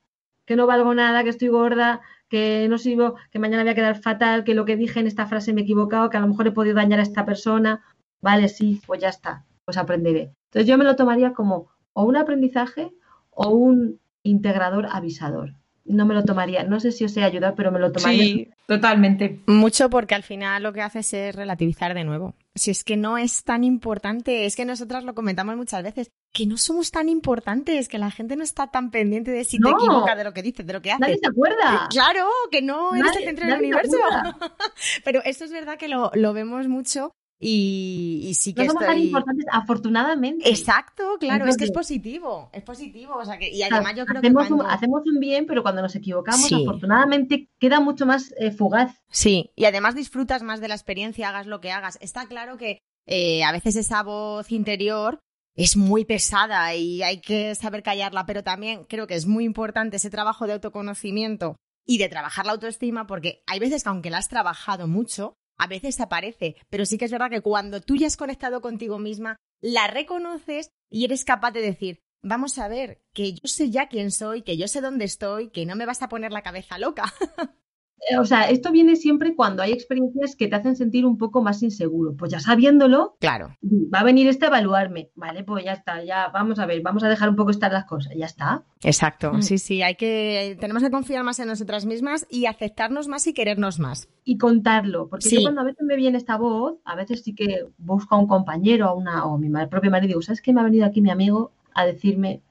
[0.47, 4.01] Que no valgo nada, que estoy gorda, que no sirvo, que mañana voy a quedar
[4.01, 6.47] fatal, que lo que dije en esta frase me he equivocado, que a lo mejor
[6.47, 7.83] he podido dañar a esta persona.
[8.21, 10.35] Vale, sí, pues ya está pues aprenderé.
[10.47, 12.93] Entonces yo me lo tomaría como o un aprendizaje
[13.31, 15.55] o un integrador avisador.
[15.85, 18.25] No me lo tomaría, no sé si os he ayudado, pero me lo tomaría.
[18.25, 19.41] Sí, totalmente.
[19.47, 22.35] Mucho porque al final lo que haces es relativizar de nuevo.
[22.55, 26.47] Si es que no es tan importante, es que nosotras lo comentamos muchas veces, que
[26.47, 30.17] no somos tan importantes, que la gente no está tan pendiente de si te equivocas
[30.17, 31.01] de lo que dices, de lo que haces.
[31.01, 31.89] Nadie se acuerda.
[31.91, 33.97] Claro, que no eres el centro del universo.
[35.05, 37.13] Pero eso es verdad que lo, lo vemos mucho
[37.43, 40.51] y, sí que no somos tan importantes, afortunadamente.
[40.51, 43.17] Exacto, claro, es que es positivo, es positivo.
[43.17, 44.53] O sea que, y además yo creo hacemos que.
[44.53, 49.03] Un, hacemos un bien, pero cuando nos equivocamos, afortunadamente queda mucho más eh, fugaz.
[49.09, 51.97] Sí, y además disfrutas más de la experiencia, hagas lo que hagas.
[52.03, 55.21] Está claro que eh, a veces esa voz interior
[55.55, 59.97] es muy pesada y hay que saber callarla, pero también creo que es muy importante
[59.97, 64.19] ese trabajo de autoconocimiento y de trabajar la autoestima, porque hay veces que aunque la
[64.19, 68.07] has trabajado mucho, a veces aparece, pero sí que es verdad que cuando tú ya
[68.07, 73.35] has conectado contigo misma, la reconoces y eres capaz de decir, vamos a ver, que
[73.35, 76.09] yo sé ya quién soy, que yo sé dónde estoy, que no me vas a
[76.09, 77.13] poner la cabeza loca.
[78.09, 81.43] Eh, o sea, esto viene siempre cuando hay experiencias que te hacen sentir un poco
[81.43, 82.17] más inseguro.
[82.17, 83.57] Pues ya sabiéndolo, claro.
[83.63, 85.11] va a venir este a evaluarme.
[85.15, 87.85] Vale, pues ya está, ya vamos a ver, vamos a dejar un poco estar las
[87.85, 88.65] cosas, ya está.
[88.83, 89.43] Exacto, mm.
[89.43, 93.35] sí, sí, hay que, tenemos que confiar más en nosotras mismas y aceptarnos más y
[93.35, 94.09] querernos más.
[94.25, 97.67] Y contarlo, porque yo cuando a veces me viene esta voz, a veces sí que
[97.79, 100.61] busco a un compañero a una, o a mi propio marido, digo, ¿sabes qué me
[100.61, 102.43] ha venido aquí mi amigo a decirme,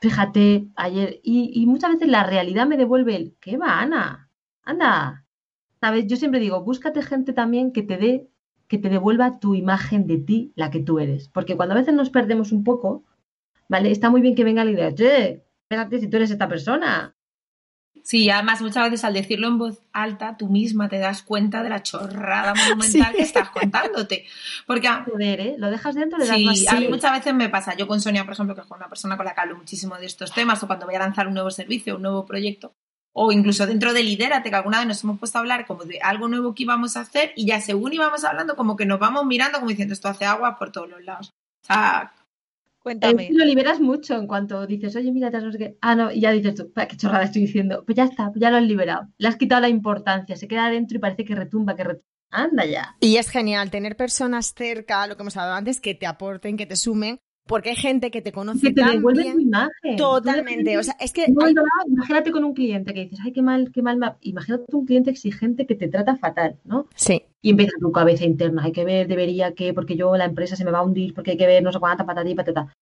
[0.00, 4.29] fíjate, ayer, y, y muchas veces la realidad me devuelve el, ¿qué va, Ana?
[4.70, 5.26] Anda,
[5.80, 6.06] ¿sabes?
[6.06, 8.30] Yo siempre digo, búscate gente también que te dé,
[8.68, 11.28] que te devuelva tu imagen de ti, la que tú eres.
[11.28, 13.04] Porque cuando a veces nos perdemos un poco,
[13.68, 13.90] ¿vale?
[13.90, 17.14] Está muy bien que venga la idea, che, espérate si tú eres esta persona.
[18.02, 21.68] Sí, además muchas veces al decirlo en voz alta, tú misma te das cuenta de
[21.68, 24.24] la chorrada monumental que estás contándote.
[24.66, 25.54] Porque Joder, ¿eh?
[25.58, 27.76] lo dejas dentro, le das sí, a mí muchas veces me pasa.
[27.76, 30.06] Yo con Sonia, por ejemplo, que es una persona con la que hablo muchísimo de
[30.06, 32.74] estos temas, o cuando voy a lanzar un nuevo servicio, un nuevo proyecto,
[33.12, 35.98] o incluso dentro de Lidérate, que alguna vez nos hemos puesto a hablar como de
[36.00, 39.26] algo nuevo que íbamos a hacer y ya según íbamos hablando como que nos vamos
[39.26, 41.32] mirando como diciendo esto hace agua por todos los lados.
[41.62, 42.12] O sea,
[42.78, 43.28] cuéntame.
[43.32, 45.78] lo liberas mucho en cuanto dices, oye, mira, no sé qué.
[45.80, 47.82] Ah, no, y ya dices tú, qué chorrada estoy diciendo.
[47.84, 49.08] Pues ya está, ya lo has liberado.
[49.18, 52.06] Le has quitado la importancia, se queda adentro y parece que retumba, que retumba.
[52.32, 52.96] Anda ya.
[53.00, 56.66] Y es genial tener personas cerca, lo que hemos hablado antes, que te aporten, que
[56.66, 57.18] te sumen,
[57.50, 59.34] porque hay gente que te conoce que te tan devuelve bien.
[59.34, 59.96] tu imagen.
[59.96, 60.78] Totalmente.
[60.78, 61.54] O sea, es que No, hay-
[61.88, 63.98] imagínate con un cliente que dices, ay, qué mal, qué mal.
[63.98, 64.16] me ha-".
[64.22, 66.86] Imagínate un cliente exigente que te trata fatal, ¿no?
[66.94, 70.56] Sí, Y empieza tu cabeza interna, hay que ver, debería que, porque yo la empresa
[70.56, 72.72] se me va a hundir, porque hay que ver, no sé cuánta patatí, patata.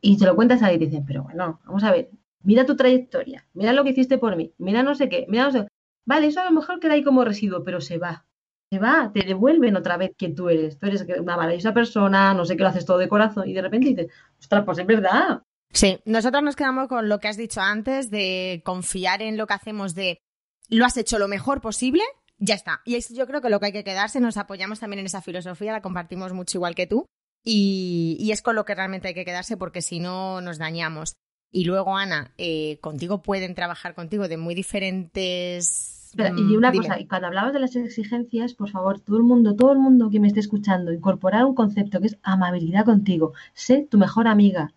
[0.00, 2.10] Y te lo cuentas ahí y te dicen, pero bueno, vamos a ver,
[2.42, 5.52] mira tu trayectoria, mira lo que hiciste por mí, mira no sé qué, mira no
[5.52, 5.66] sé
[6.04, 8.24] Vale, eso a lo mejor queda ahí como residuo, pero se va.
[8.72, 10.78] Se va, te devuelven otra vez quién tú eres.
[10.78, 13.60] Tú eres una maravillosa persona, no sé qué lo haces todo de corazón, y de
[13.60, 14.06] repente dices,
[14.40, 15.42] ostras, pues es verdad.
[15.74, 19.52] Sí, nosotros nos quedamos con lo que has dicho antes de confiar en lo que
[19.52, 20.22] hacemos, de
[20.70, 22.02] lo has hecho lo mejor posible,
[22.38, 22.80] ya está.
[22.86, 25.20] Y es yo creo que lo que hay que quedarse, nos apoyamos también en esa
[25.20, 27.04] filosofía, la compartimos mucho igual que tú,
[27.44, 31.12] y, y es con lo que realmente hay que quedarse porque si no nos dañamos.
[31.50, 35.98] Y luego, Ana, eh, contigo pueden trabajar contigo de muy diferentes...
[36.12, 36.86] Espera, mm, y una dime.
[36.86, 40.10] cosa, y cuando hablabas de las exigencias, por favor, todo el mundo, todo el mundo
[40.10, 43.32] que me esté escuchando, incorporar un concepto que es amabilidad contigo.
[43.54, 44.74] Sé tu mejor amiga.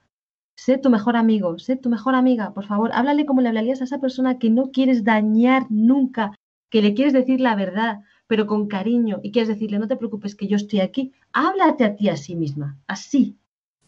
[0.56, 3.84] Sé tu mejor amigo, sé tu mejor amiga, por favor, háblale como le hablarías a
[3.84, 6.34] esa persona que no quieres dañar nunca,
[6.70, 10.34] que le quieres decir la verdad, pero con cariño, y quieres decirle, no te preocupes
[10.36, 13.38] que yo estoy aquí, háblate a ti a sí misma, así.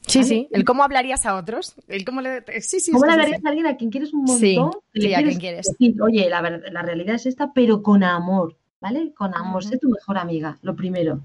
[0.07, 0.29] Sí, ¿vale?
[0.29, 2.43] sí, el cómo hablarías a otros, el cómo le...
[2.61, 3.45] Sí, sí, ¿Cómo sí, le sí, hablarías sí.
[3.45, 4.71] a alguien a quien quieres un montón?
[4.93, 5.67] Sí, a quien quieres.
[5.67, 9.13] decir, oye, la, ver- la realidad es esta, pero con amor, ¿vale?
[9.13, 11.19] Con amor, sé tu mejor amiga, lo primero.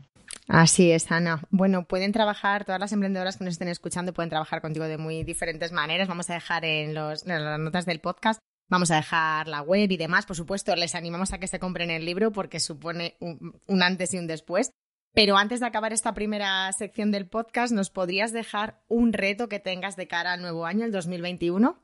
[0.48, 1.40] Así es, Ana.
[1.50, 5.22] Bueno, pueden trabajar, todas las emprendedoras que nos estén escuchando pueden trabajar contigo de muy
[5.22, 6.08] diferentes maneras.
[6.08, 9.90] Vamos a dejar en, los, en las notas del podcast, vamos a dejar la web
[9.90, 10.26] y demás.
[10.26, 14.12] Por supuesto, les animamos a que se compren el libro porque supone un, un antes
[14.14, 14.72] y un después.
[15.14, 19.60] Pero antes de acabar esta primera sección del podcast, ¿nos podrías dejar un reto que
[19.60, 21.78] tengas de cara al nuevo año, el 2021?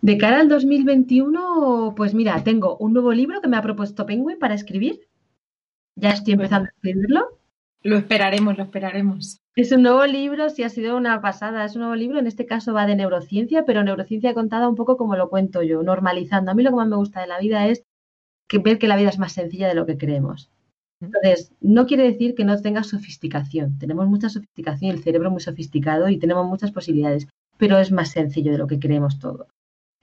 [0.00, 4.40] De cara al 2021, pues mira, tengo un nuevo libro que me ha propuesto Penguin
[4.40, 5.08] para escribir.
[5.94, 7.38] Ya estoy empezando a escribirlo.
[7.82, 9.40] Lo esperaremos, lo esperaremos.
[9.54, 11.64] Es un nuevo libro, sí ha sido una pasada.
[11.64, 14.96] Es un nuevo libro, en este caso va de neurociencia, pero neurociencia contada un poco
[14.96, 16.50] como lo cuento yo, normalizando.
[16.50, 17.84] A mí lo que más me gusta de la vida es
[18.48, 20.51] que ver que la vida es más sencilla de lo que creemos.
[21.02, 23.78] Entonces, no quiere decir que no tenga sofisticación.
[23.78, 27.26] Tenemos mucha sofisticación, el cerebro muy sofisticado y tenemos muchas posibilidades,
[27.58, 29.48] pero es más sencillo de lo que creemos todo.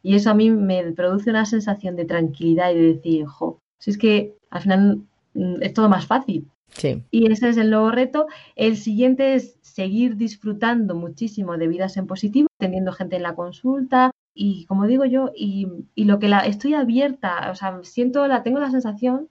[0.02, 3.92] Y eso a mí me produce una sensación de tranquilidad y de decir, jo, si
[3.92, 5.02] es que al final
[5.34, 6.48] mm, es todo más fácil.
[6.68, 7.04] Sí.
[7.10, 8.28] Y ese es el nuevo reto.
[8.56, 14.12] El siguiente es seguir disfrutando muchísimo de vidas en positivo, teniendo gente en la consulta
[14.42, 18.42] y como digo yo, y, y lo que la estoy abierta, o sea, siento la,
[18.42, 19.28] tengo la sensación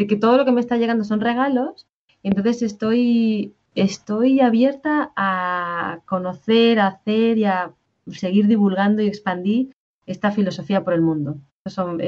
[0.00, 1.86] de que todo lo que me está llegando son regalos,
[2.22, 7.72] entonces estoy, estoy abierta a conocer, a hacer y a
[8.10, 9.76] seguir divulgando y expandir
[10.06, 11.36] esta filosofía por el mundo.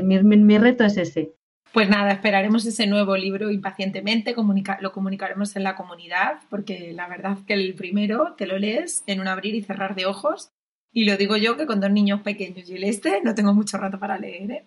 [0.03, 1.35] Mi, mi reto es ese.
[1.75, 7.09] Pues nada, esperaremos ese nuevo libro impacientemente, comunica lo comunicaremos en la comunidad, porque la
[7.09, 10.51] verdad que el primero te lo lees en un abrir y cerrar de ojos,
[10.95, 13.77] y lo digo yo que con dos niños pequeños y el este no tengo mucho
[13.77, 14.51] rato para leer.
[14.51, 14.65] ¿eh?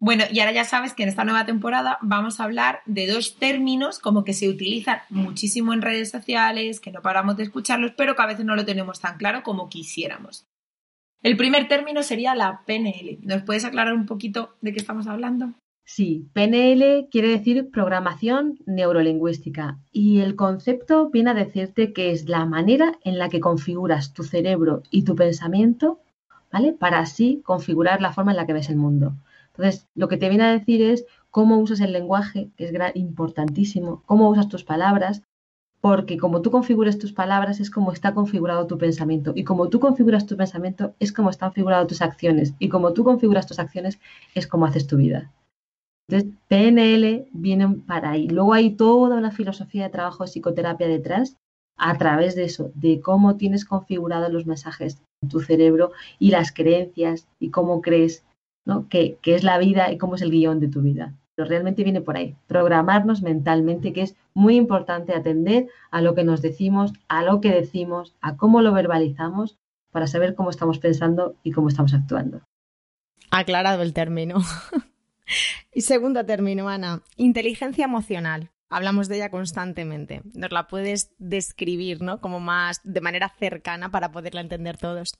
[0.00, 3.36] Bueno, y ahora ya sabes que en esta nueva temporada vamos a hablar de dos
[3.36, 8.14] términos como que se utilizan muchísimo en redes sociales, que no paramos de escucharlos, pero
[8.14, 10.46] que a veces no lo tenemos tan claro como quisiéramos.
[11.20, 13.18] El primer término sería la PNL.
[13.22, 15.54] ¿Nos puedes aclarar un poquito de qué estamos hablando?
[15.84, 22.44] Sí, PNL quiere decir programación neurolingüística y el concepto viene a decirte que es la
[22.44, 25.98] manera en la que configuras tu cerebro y tu pensamiento,
[26.52, 26.72] ¿vale?
[26.72, 29.14] Para así configurar la forma en la que ves el mundo.
[29.58, 34.04] Entonces, lo que te viene a decir es cómo usas el lenguaje, que es importantísimo,
[34.06, 35.22] cómo usas tus palabras,
[35.80, 39.80] porque como tú configures tus palabras es como está configurado tu pensamiento y como tú
[39.80, 44.00] configuras tu pensamiento es como están configuradas tus acciones y como tú configuras tus acciones
[44.34, 45.32] es como haces tu vida.
[46.08, 48.28] Entonces, PNL viene para ahí.
[48.28, 51.36] Luego hay toda una filosofía de trabajo de psicoterapia detrás
[51.76, 56.52] a través de eso, de cómo tienes configurados los mensajes en tu cerebro y las
[56.52, 58.24] creencias y cómo crees
[58.68, 58.86] ¿no?
[58.88, 61.14] que, es la vida y cómo es el guion de tu vida.
[61.34, 66.22] Pero realmente viene por ahí, programarnos mentalmente, que es muy importante atender a lo que
[66.22, 69.58] nos decimos, a lo que decimos, a cómo lo verbalizamos,
[69.90, 72.42] para saber cómo estamos pensando y cómo estamos actuando.
[73.30, 74.36] Aclarado el término.
[75.72, 78.50] y segundo término, Ana, inteligencia emocional.
[78.68, 80.20] Hablamos de ella constantemente.
[80.34, 82.20] Nos la puedes describir, ¿no?
[82.20, 85.14] Como más de manera cercana para poderla entender todos.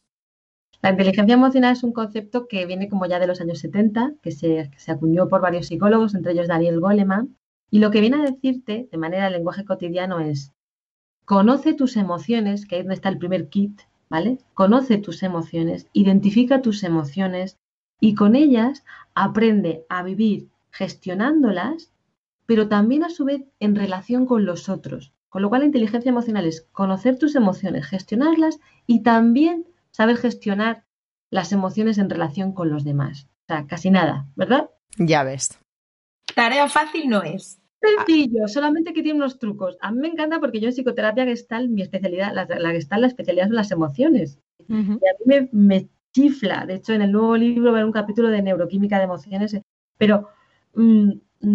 [0.81, 4.31] La inteligencia emocional es un concepto que viene como ya de los años 70, que
[4.31, 7.37] se, acuñó por varios psicólogos, entre ellos Daniel Goleman,
[7.71, 10.53] y lo que viene a decirte de manera de lenguaje cotidiano es,
[11.25, 14.39] conoce tus emociones, que ahí es donde está el primer kit, ¿vale?
[14.55, 17.59] Conoce tus emociones, identifica tus emociones
[18.01, 21.93] y con ellas aprende a vivir gestionándolas,
[22.47, 25.13] pero también a su vez en relación con los otros.
[25.29, 29.67] Con lo cual la inteligencia emocional es conocer tus emociones, gestionarlas y también
[29.99, 30.85] saber gestionar
[31.31, 33.29] las emociones en relación con los demás.
[33.43, 34.71] O sea, casi nada, ¿verdad?
[34.97, 35.59] Ya ves.
[36.35, 37.61] Tarea fácil no es.
[37.81, 39.77] Sencillo, solamente que tiene unos trucos.
[39.81, 43.07] A mí me encanta porque yo en psicoterapia gestal, mi especialidad, la, la gestal, la
[43.09, 44.39] especialidad son las emociones.
[44.69, 46.65] Y a mí me, chifla.
[46.67, 49.57] De hecho, en el nuevo libro va a haber un capítulo de neuroquímica de emociones.
[49.97, 50.29] Pero
[50.75, 51.11] mm,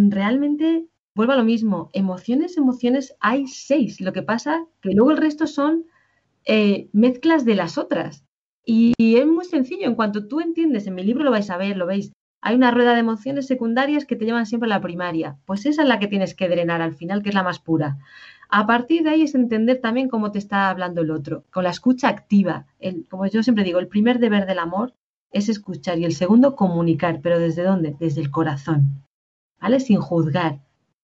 [0.10, 1.90] realmente vuelvo a lo mismo.
[1.94, 4.02] Emociones, emociones, hay seis.
[4.02, 5.86] Lo que pasa que luego el resto son
[6.46, 8.26] eh, mezclas de las otras.
[8.66, 9.86] Y es muy sencillo.
[9.86, 12.14] En cuanto tú entiendes, en mi libro lo vais a ver, lo veis
[12.46, 15.38] hay una rueda de emociones secundarias que te llevan siempre a la primaria.
[15.46, 18.00] Pues esa es la que tienes que drenar al final, que es la más pura.
[18.50, 21.70] A partir de ahí es entender también cómo te está hablando el otro, con la
[21.70, 22.68] escucha activa.
[23.10, 24.94] como yo siempre digo, el primer deber del amor
[25.32, 27.96] es escuchar y el segundo comunicar, pero ¿desde dónde?
[27.98, 29.06] Desde el corazón,
[29.62, 29.80] ¿vale?
[29.80, 30.60] Sin juzgar.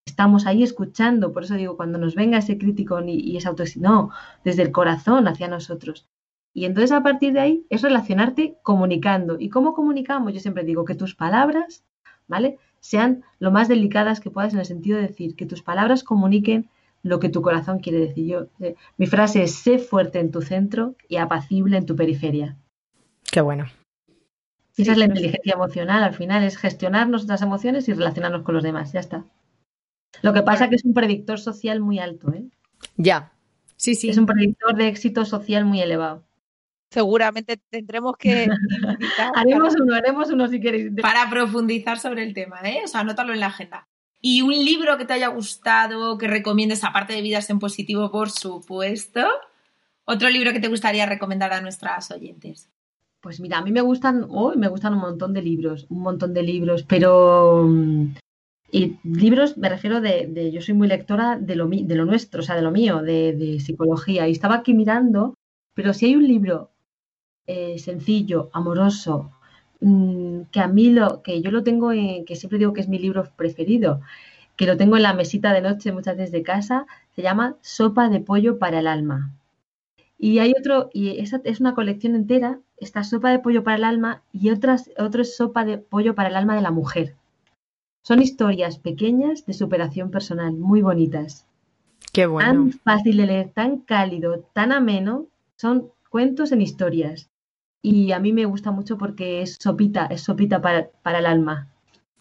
[0.06, 3.88] Estamos ahí escuchando, por eso digo, cuando nos venga ese crítico y, y esa autoestima,
[3.88, 4.10] no,
[4.44, 6.10] desde el corazón hacia nosotros.
[6.60, 9.38] Y entonces a partir de ahí es relacionarte comunicando.
[9.40, 10.34] ¿Y cómo comunicamos?
[10.34, 11.86] Yo siempre digo que tus palabras,
[12.28, 12.58] ¿vale?
[12.82, 16.70] Sean lo más delicadas que puedas en el sentido de decir que tus palabras comuniquen
[17.02, 18.26] lo que tu corazón quiere decir.
[18.28, 22.58] Yo, eh, mi frase es sé fuerte en tu centro y apacible en tu periferia.
[23.32, 23.68] Qué bueno.
[24.76, 28.64] Esa es la inteligencia emocional, al final es gestionar nuestras emociones y relacionarnos con los
[28.64, 29.24] demás, ya está.
[30.22, 32.44] Lo que pasa es que es un predictor social muy alto, ¿eh?
[32.98, 33.32] Ya,
[33.78, 34.10] sí, sí.
[34.10, 36.28] Es un predictor de éxito social muy elevado
[36.90, 38.48] seguramente tendremos que
[39.36, 40.92] haremos uno, haremos uno si queréis.
[41.02, 42.82] Para profundizar sobre el tema, ¿eh?
[42.84, 43.88] O sea, anótalo en la agenda.
[44.22, 48.30] Y un libro que te haya gustado, que recomiendes, aparte de Vidas en Positivo, por
[48.30, 49.26] supuesto.
[50.04, 52.70] Otro libro que te gustaría recomendar a nuestras oyentes.
[53.22, 56.34] Pues mira, a mí me gustan, hoy me gustan un montón de libros, un montón
[56.34, 58.16] de libros, pero mm,
[58.72, 62.44] y libros, me refiero de, yo soy muy lectora de lo, de lo nuestro, o
[62.44, 64.28] sea, de lo mío, de, de, psicología.
[64.28, 65.34] Y estaba aquí mirando,
[65.74, 66.72] pero si hay un libro
[67.52, 69.32] eh, sencillo, amoroso,
[69.82, 72.88] mm, que a mí lo, que yo lo tengo, en, que siempre digo que es
[72.88, 74.02] mi libro preferido,
[74.56, 76.86] que lo tengo en la mesita de noche muchas veces de casa,
[77.16, 79.32] se llama Sopa de pollo para el alma.
[80.20, 83.84] Y hay otro, y esa es una colección entera, esta sopa de pollo para el
[83.84, 87.16] alma y otras, otro es sopa de pollo para el alma de la mujer.
[88.04, 91.48] Son historias pequeñas de superación personal, muy bonitas.
[92.14, 92.48] Qué bueno.
[92.48, 95.26] Tan fácil de leer, tan cálido, tan ameno.
[95.56, 97.29] Son cuentos en historias
[97.82, 101.70] y a mí me gusta mucho porque es sopita, es sopita para, para el alma.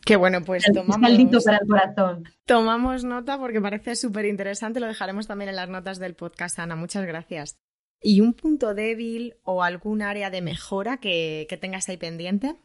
[0.04, 0.96] Qué bueno, pues tomamos,
[1.44, 2.24] para el corazón.
[2.46, 4.80] tomamos nota porque parece súper interesante.
[4.80, 6.76] Lo dejaremos también en las notas del podcast, Ana.
[6.76, 7.58] Muchas gracias.
[8.00, 12.56] ¿Y un punto débil o algún área de mejora que, que tengas ahí pendiente?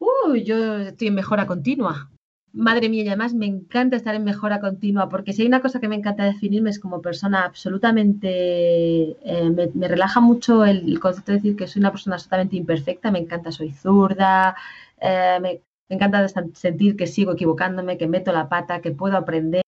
[0.00, 2.10] Uy, yo estoy en mejora continua
[2.52, 5.80] madre mía, y además me encanta estar en mejora continua, porque si hay una cosa
[5.80, 11.38] que me encanta definirme es como persona absolutamente, eh, me, relaja mucho el, concepto de
[11.38, 14.56] decir que soy una persona absolutamente imperfecta, me encanta, soy zurda,
[15.00, 19.62] eh, me, encanta sentir que sigo equivocándome, que meto la pata, que puedo aprender,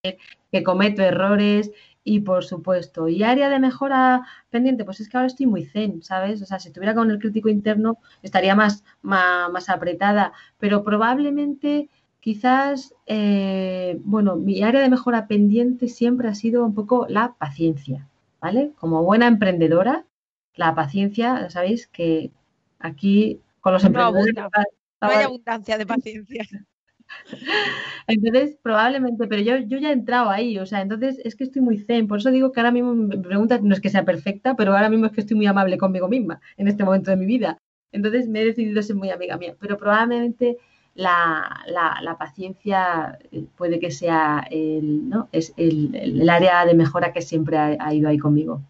[0.52, 1.70] que cometo errores
[2.04, 6.02] y por supuesto, y área de mejora pendiente, pues es que ahora estoy muy zen,
[6.02, 6.42] ¿sabes?
[6.42, 11.88] O sea, si estuviera con el crítico interno estaría más, más apretada, pero probablemente
[12.20, 18.08] Quizás, eh, bueno, mi área de mejora pendiente siempre ha sido un poco la paciencia,
[18.40, 18.72] ¿vale?
[18.78, 20.04] Como buena emprendedora,
[20.54, 22.30] la paciencia, sabéis que
[22.78, 24.34] aquí con los emprendedores...
[24.36, 26.46] no hay abundancia de paciencia.
[28.06, 31.62] Entonces, probablemente, pero yo, yo ya he entrado ahí, o sea, entonces es que estoy
[31.62, 34.54] muy zen, por eso digo que ahora mismo me preguntas, no es que sea perfecta,
[34.56, 37.26] pero ahora mismo es que estoy muy amable conmigo misma en este momento de mi
[37.26, 37.58] vida.
[37.92, 40.58] Entonces me he decidido ser muy amiga mía, pero probablemente
[41.00, 41.64] la,
[42.02, 45.28] la, paciencia eh, puede que sea el, ¿no?
[45.32, 48.60] es el, área de mejora que siempre ha, ido ahí conmigo.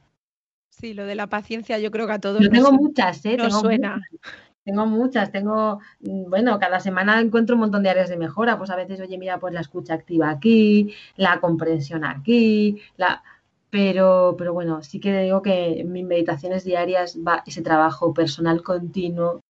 [0.71, 2.41] Sí, lo de la paciencia yo creo que a todos.
[2.41, 3.37] Yo tengo muchas, ¿eh?
[3.37, 3.97] tengo suena.
[3.97, 8.57] Muchas, tengo muchas, tengo, mm, bueno, cada semana encuentro un montón de áreas de mejora,
[8.57, 13.23] pues a veces, oye, mira, pues la escucha activa aquí, la comprensión aquí, la...
[13.71, 18.65] Pero, pero bueno, sí que digo que en mis meditaciones diarias va ese trabajo personal
[18.65, 19.41] continuo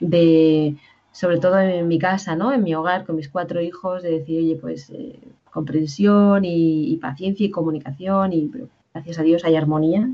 [0.00, 0.76] de
[1.18, 2.52] sobre todo en mi casa, ¿no?
[2.52, 5.18] En mi hogar, con mis cuatro hijos, de decir, oye, pues eh,
[5.50, 8.48] comprensión y, paciencia y comunicación y
[8.94, 10.08] gracias a Dios hay armonía.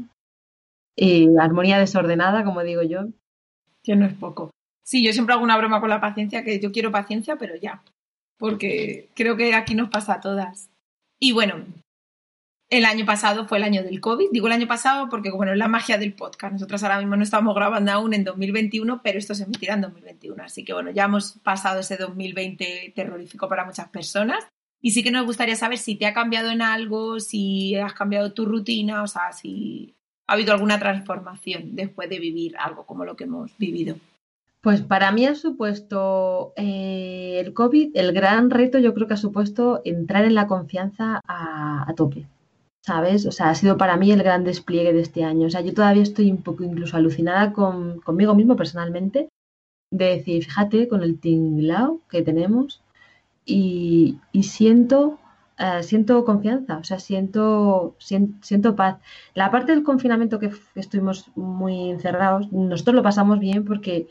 [0.97, 3.09] Y armonía desordenada, como digo yo.
[3.83, 4.51] Que no es poco.
[4.83, 7.83] Sí, yo siempre hago una broma con la paciencia, que yo quiero paciencia, pero ya.
[8.39, 10.71] Porque creo que aquí nos pasa a todas.
[11.21, 11.67] Y bueno,
[12.79, 14.29] el año pasado fue el año del COVID.
[14.33, 16.53] Digo el año pasado porque, bueno, es la magia del podcast.
[16.53, 20.43] Nosotros ahora mismo no estamos grabando aún en 2021, pero esto se emitirá en 2021.
[20.43, 24.45] Así que, bueno, ya hemos pasado ese 2020 terrorífico para muchas personas.
[24.81, 28.35] Y sí que nos gustaría saber si te ha cambiado en algo, si has cambiado
[28.35, 29.95] tu rutina, o sea, si
[30.27, 33.97] ha habido alguna transformación después de vivir algo como lo que hemos vivido.
[34.65, 39.19] Pues para mí ha supuesto eh, el COVID, el gran reto yo creo que ha
[39.19, 42.27] supuesto entrar en la confianza a, tope,
[42.85, 43.25] ¿sabes?
[43.25, 45.47] O sea, ha sido para mí el gran despliegue de este año.
[45.47, 49.31] O sea, yo todavía estoy un poco incluso alucinada con, conmigo mismo personalmente
[49.91, 52.83] de decir, fíjate, con el tinglao que tenemos
[53.47, 55.19] y, siento,
[55.59, 58.99] eh, siento confianza, o sea, siento, siento, paz.
[59.35, 64.09] La parte del confinamiento que estuvimos muy encerrados, nosotros lo pasamos bien porque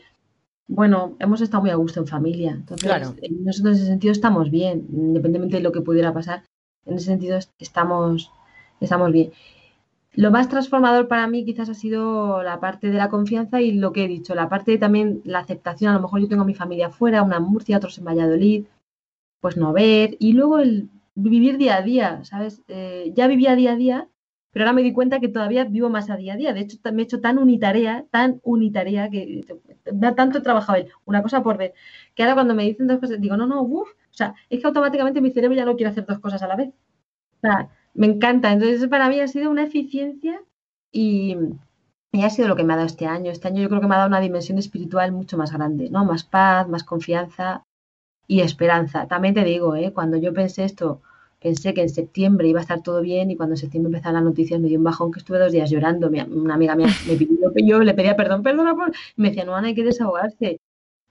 [0.66, 2.50] bueno, hemos estado muy a gusto en familia.
[2.52, 2.90] Entonces,
[3.30, 6.42] nosotros en ese sentido estamos bien, independientemente de lo que pudiera pasar.
[6.86, 8.32] En ese sentido estamos,
[8.80, 9.32] estamos bien.
[10.14, 13.92] Lo más transformador para mí quizás ha sido la parte de la confianza y lo
[13.92, 15.90] que he dicho, la parte de también la aceptación.
[15.90, 18.66] A lo mejor yo tengo a mi familia afuera, una en Murcia, otros en Valladolid,
[19.40, 20.16] pues no ver.
[20.20, 22.62] Y luego el vivir día a día, ¿sabes?
[22.68, 24.08] Eh, ya vivía día a día
[24.54, 26.52] pero ahora me di cuenta que todavía vivo más a día a día.
[26.52, 29.44] De hecho, me he hecho tan unitarea, tan unitarea, que
[30.16, 31.72] tanto he trabajado él, una cosa por vez,
[32.14, 34.66] que ahora cuando me dicen dos cosas, digo, no, no, uff, o sea, es que
[34.68, 36.68] automáticamente mi cerebro ya no quiere hacer dos cosas a la vez.
[36.68, 38.52] O sea, me encanta.
[38.52, 40.40] Entonces, para mí ha sido una eficiencia
[40.92, 41.36] y,
[42.12, 43.30] y ha sido lo que me ha dado este año.
[43.30, 46.04] Este año yo creo que me ha dado una dimensión espiritual mucho más grande, ¿no?
[46.04, 47.64] Más paz, más confianza
[48.26, 49.06] y esperanza.
[49.06, 49.92] También te digo, ¿eh?
[49.92, 51.02] cuando yo pensé esto,
[51.40, 54.24] pensé que en septiembre iba a estar todo bien y cuando en septiembre empezaron las
[54.24, 56.08] noticias me dio un bajón que estuve dos días llorando.
[56.08, 58.92] una amiga mía me pidió, yo le pedía perdón, perdona por...
[59.16, 60.60] me decía, no, Ana, hay que desahogarse.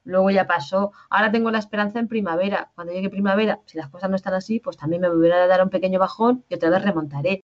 [0.04, 0.92] Luego ya pasó.
[1.10, 2.72] Ahora tengo la esperanza en primavera.
[2.76, 5.64] Cuando llegue primavera, si las cosas no están así, pues también me volverá a dar
[5.64, 7.44] un pequeño bajón y otra vez remontaré.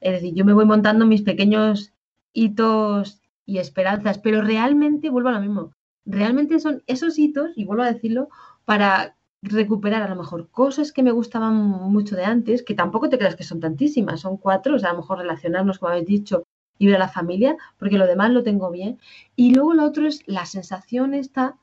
[0.00, 1.92] Es decir, yo me voy montando mis pequeños
[2.32, 5.72] hitos y esperanzas, pero realmente vuelvo a lo mismo.
[6.04, 8.28] Realmente son esos hitos, y vuelvo a decirlo,
[8.64, 13.18] para recuperar a lo mejor cosas que me gustaban mucho de antes, que tampoco te
[13.18, 16.44] creas que son tantísimas, son cuatro, o sea, a lo mejor relacionarnos, como habéis dicho,
[16.78, 18.98] y ver a la familia, porque lo demás lo tengo bien.
[19.36, 21.56] Y luego lo otro es la sensación esta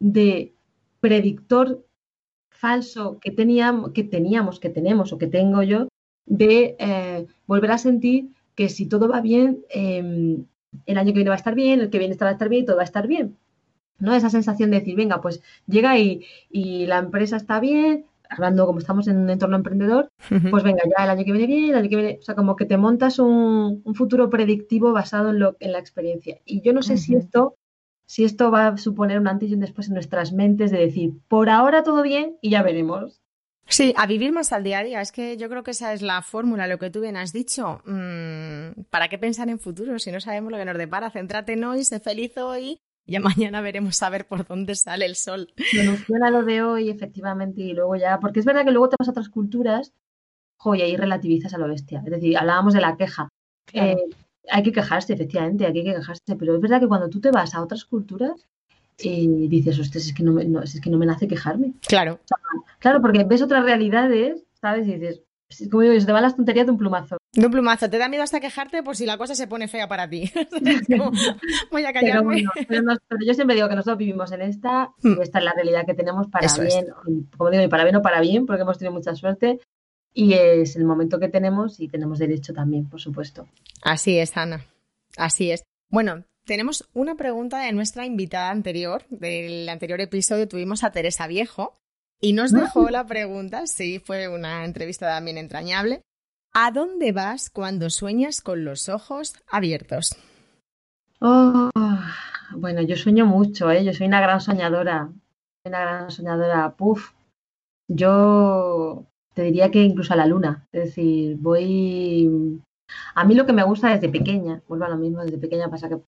[0.00, 0.54] de
[1.00, 1.84] predictor
[2.50, 5.88] falso que teníamos, que teníamos, que tenemos o que tengo yo,
[6.26, 10.44] de eh, volver a sentir que si todo va bien, em,
[10.86, 12.62] el año que viene va a estar bien, el que viene va a estar bien
[12.64, 13.36] y todo va a estar bien.
[13.98, 14.14] ¿no?
[14.14, 18.78] Esa sensación de decir, venga, pues llega y, y la empresa está bien, hablando como
[18.78, 20.10] estamos en un entorno emprendedor,
[20.50, 22.56] pues venga, ya el año que viene bien, el año que viene, o sea, como
[22.56, 26.38] que te montas un, futuro predictivo basado en, lo, en la experiencia.
[26.44, 27.56] Y yo no sé si esto
[28.08, 31.12] si esto va a suponer un antes y un después en nuestras mentes de decir,
[31.28, 33.20] por ahora todo bien y ya veremos.
[33.66, 35.00] Sí, a vivir más al día a día.
[35.02, 37.82] Es que yo creo que esa es la fórmula, lo que tú bien has dicho.
[37.84, 41.10] Mm, ¿Para qué pensar en futuro si no sabemos lo que nos depara?
[41.10, 45.16] Céntrate en hoy, sé feliz hoy ya mañana veremos a ver por dónde sale el
[45.16, 45.48] sol.
[45.70, 49.08] Soluciona lo de hoy, efectivamente, y luego ya, porque es verdad que luego te vas
[49.08, 49.92] a otras culturas,
[50.56, 52.02] joya, y ahí relativizas a lo bestia.
[52.04, 53.28] Es decir, hablábamos de la queja.
[53.72, 53.96] Eh,
[54.50, 57.54] hay que quejarse, efectivamente, hay que quejarse, pero es verdad que cuando tú te vas
[57.54, 58.46] a otras culturas,
[58.98, 61.74] eh, dices, ostras, es que no, me, es que no me nace quejarme.
[61.86, 62.20] Claro.
[62.78, 64.88] claro, porque ves otras realidades, ¿sabes?
[64.88, 65.22] Y dices,
[65.70, 67.16] como digo, se te van las tonterías de un plumazo.
[67.32, 67.88] De un plumazo.
[67.88, 70.30] Te da miedo hasta quejarte por si la cosa se pone fea para ti.
[71.70, 72.44] voy a callarme.
[72.68, 72.82] Pero,
[73.24, 75.22] yo siempre digo que nosotros vivimos en esta y hmm.
[75.22, 76.88] esta es la realidad que tenemos para bien,
[77.36, 79.60] como digo, y para bien o para bien, porque hemos tenido mucha suerte
[80.12, 83.46] y es el momento que tenemos y tenemos derecho también, por supuesto.
[83.82, 84.64] Así es, Ana.
[85.16, 85.62] Así es.
[85.90, 89.04] Bueno, tenemos una pregunta de nuestra invitada anterior.
[89.10, 91.78] Del anterior episodio tuvimos a Teresa Viejo
[92.20, 96.02] y nos dejó la pregunta, sí, fue una entrevista también entrañable.
[96.52, 100.16] ¿A dónde vas cuando sueñas con los ojos abiertos?
[101.20, 101.70] Oh,
[102.56, 103.84] bueno, yo sueño mucho, ¿eh?
[103.84, 105.12] Yo soy una gran soñadora.
[105.64, 106.74] Una gran soñadora.
[106.74, 107.12] Puf.
[107.88, 109.06] Yo
[109.38, 110.66] te diría que incluso a la luna.
[110.72, 112.60] Es decir, voy.
[113.14, 115.88] A mí lo que me gusta desde pequeña, vuelvo a lo mismo, desde pequeña pasa
[115.88, 116.00] que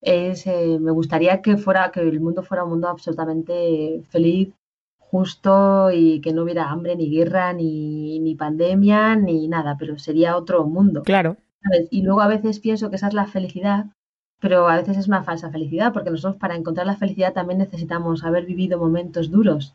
[0.00, 0.46] es.
[0.46, 4.54] Eh, me gustaría que fuera, que el mundo fuera un mundo absolutamente feliz,
[4.98, 10.38] justo y que no hubiera hambre, ni guerra, ni, ni pandemia, ni nada, pero sería
[10.38, 11.02] otro mundo.
[11.02, 11.36] Claro.
[11.90, 13.84] Y luego a veces pienso que esa es la felicidad,
[14.40, 18.24] pero a veces es una falsa felicidad, porque nosotros para encontrar la felicidad también necesitamos
[18.24, 19.74] haber vivido momentos duros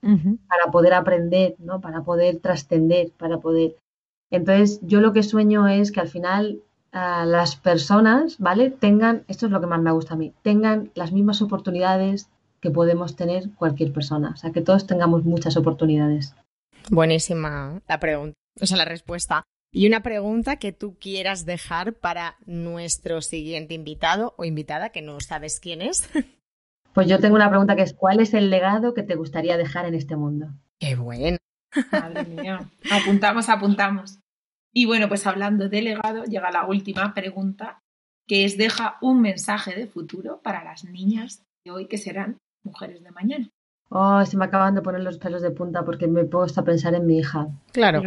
[0.00, 1.80] para poder aprender, ¿no?
[1.80, 3.76] Para poder trascender, para poder.
[4.30, 8.70] Entonces, yo lo que sueño es que al final las personas, ¿vale?
[8.70, 12.28] Tengan, esto es lo que más me gusta a mí, tengan las mismas oportunidades
[12.60, 14.30] que podemos tener cualquier persona.
[14.34, 16.34] O sea, que todos tengamos muchas oportunidades.
[16.90, 19.44] Buenísima la pregunta, o sea, la respuesta.
[19.70, 25.20] Y una pregunta que tú quieras dejar para nuestro siguiente invitado o invitada, que no
[25.20, 26.08] sabes quién es.
[26.98, 29.86] Pues yo tengo una pregunta que es, ¿cuál es el legado que te gustaría dejar
[29.86, 30.48] en este mundo?
[30.80, 31.36] Qué bueno.
[31.92, 32.68] Madre mía.
[32.90, 34.18] Apuntamos, apuntamos.
[34.72, 37.78] Y bueno, pues hablando de legado, llega la última pregunta,
[38.26, 43.04] que es deja un mensaje de futuro para las niñas de hoy que serán mujeres
[43.04, 43.48] de mañana.
[43.90, 46.64] Oh, se me acaban de poner los pelos de punta porque me he puesto a
[46.64, 47.46] pensar en mi hija.
[47.70, 48.02] Claro.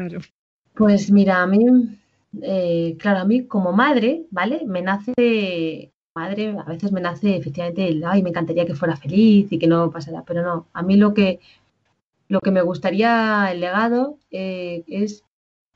[0.73, 1.65] Pues mira, a mí,
[2.41, 4.63] eh, claro, a mí como madre, ¿vale?
[4.65, 9.51] Me nace, madre, a veces me nace efectivamente el, ay, me encantaría que fuera feliz
[9.51, 11.39] y que no pasara, pero no, a mí lo que,
[12.27, 15.23] lo que me gustaría, el legado, eh, es,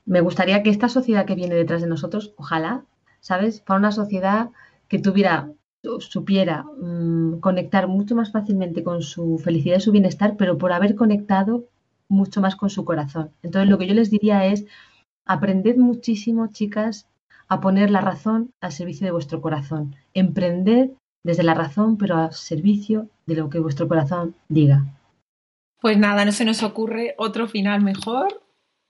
[0.06, 2.86] me gustaría que esta sociedad que viene detrás de nosotros, ojalá,
[3.22, 3.62] ¿sabes?
[3.62, 4.50] Para una sociedad
[4.88, 5.52] que tuviera
[6.00, 10.96] supiera mm, conectar mucho más fácilmente con su felicidad y su bienestar, pero por haber
[10.96, 11.66] conectado
[12.08, 13.32] mucho más con su corazón.
[13.44, 14.66] Entonces, lo que yo les diría es,
[15.26, 17.08] aprended muchísimo, chicas,
[17.48, 19.96] a poner la razón al servicio de vuestro corazón.
[20.14, 20.91] Emprended
[21.24, 24.86] desde la razón, pero al servicio de lo que vuestro corazón diga.
[25.82, 28.41] Pues nada, no se nos ocurre otro final mejor.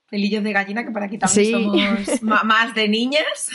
[0.08, 3.50] Pelillos de gallina, que para aquí también somos más de niñas.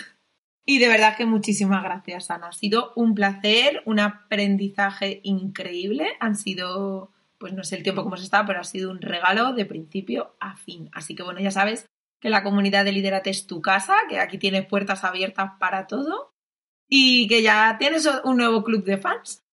[0.66, 2.50] Y de verdad que muchísimas gracias, Ana.
[2.50, 6.10] Ha sido un placer, un aprendizaje increíble.
[6.20, 9.54] Han sido, pues no sé el tiempo que hemos estado, pero ha sido un regalo
[9.54, 10.90] de principio a fin.
[10.94, 11.86] Así que bueno, ya sabes
[12.22, 16.34] que la comunidad de Liderate es tu casa, que aquí tienes puertas abiertas para todo
[16.88, 19.44] y que ya tienes un nuevo club de fans.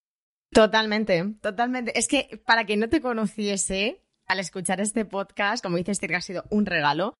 [0.51, 1.97] Totalmente, totalmente.
[1.97, 6.21] Es que para quien no te conociese, al escuchar este podcast, como dices, que ha
[6.21, 7.15] sido un regalo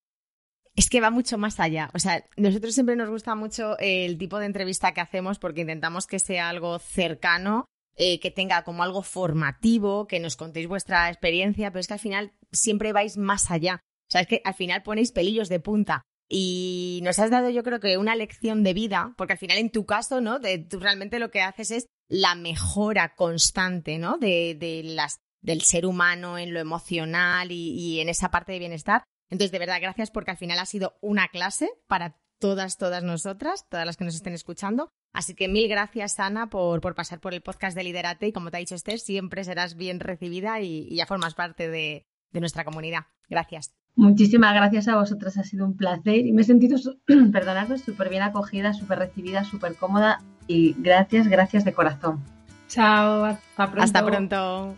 [0.75, 1.89] es que va mucho más allá.
[1.93, 6.07] O sea, nosotros siempre nos gusta mucho el tipo de entrevista que hacemos porque intentamos
[6.07, 7.65] que sea algo cercano,
[7.97, 11.99] eh, que tenga como algo formativo, que nos contéis vuestra experiencia, pero es que al
[11.99, 13.81] final siempre vais más allá.
[14.10, 16.01] O sea, es que al final ponéis pelillos de punta.
[16.28, 19.72] Y nos has dado, yo creo que una lección de vida, porque al final en
[19.72, 20.39] tu caso, ¿no?
[20.39, 24.18] De, tú realmente lo que haces es la mejora constante, ¿no?
[24.18, 29.03] De, de las, del ser humano en lo emocional y en esa parte de bienestar.
[29.30, 33.68] Entonces, de verdad, gracias porque al final ha sido una clase para todas, todas nosotras,
[33.70, 34.89] todas las que nos estén escuchando.
[35.14, 38.49] Así que mil gracias, Ana, por, por pasar por el podcast de Liderate y como
[38.51, 43.07] te ha dicho Esther, siempre serás bien recibida y, ya formas parte de, nuestra comunidad.
[43.28, 43.78] Gracias.
[43.99, 46.77] Muchísimas gracias a vosotras, ha sido un placer y me he sentido,
[47.33, 52.23] perdonadme, súper bien acogida, súper recibida, súper cómoda y gracias, gracias de corazón.
[52.69, 53.83] Chao, hasta pronto.
[53.83, 54.75] Hasta pronto.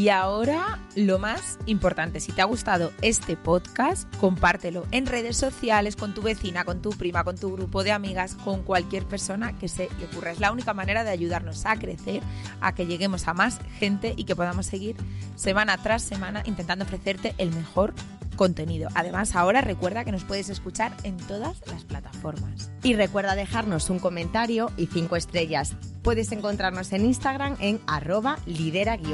[0.00, 5.94] Y ahora lo más importante, si te ha gustado este podcast, compártelo en redes sociales
[5.94, 9.68] con tu vecina, con tu prima, con tu grupo de amigas, con cualquier persona que
[9.68, 10.30] se le ocurra.
[10.30, 12.22] Es la única manera de ayudarnos a crecer,
[12.62, 14.96] a que lleguemos a más gente y que podamos seguir
[15.36, 17.92] semana tras semana intentando ofrecerte el mejor
[18.36, 18.88] contenido.
[18.94, 22.70] Además, ahora recuerda que nos puedes escuchar en todas las plataformas.
[22.82, 25.76] Y recuerda dejarnos un comentario y cinco estrellas.
[26.02, 29.06] Puedes encontrarnos en Instagram en arroba lidera-te.es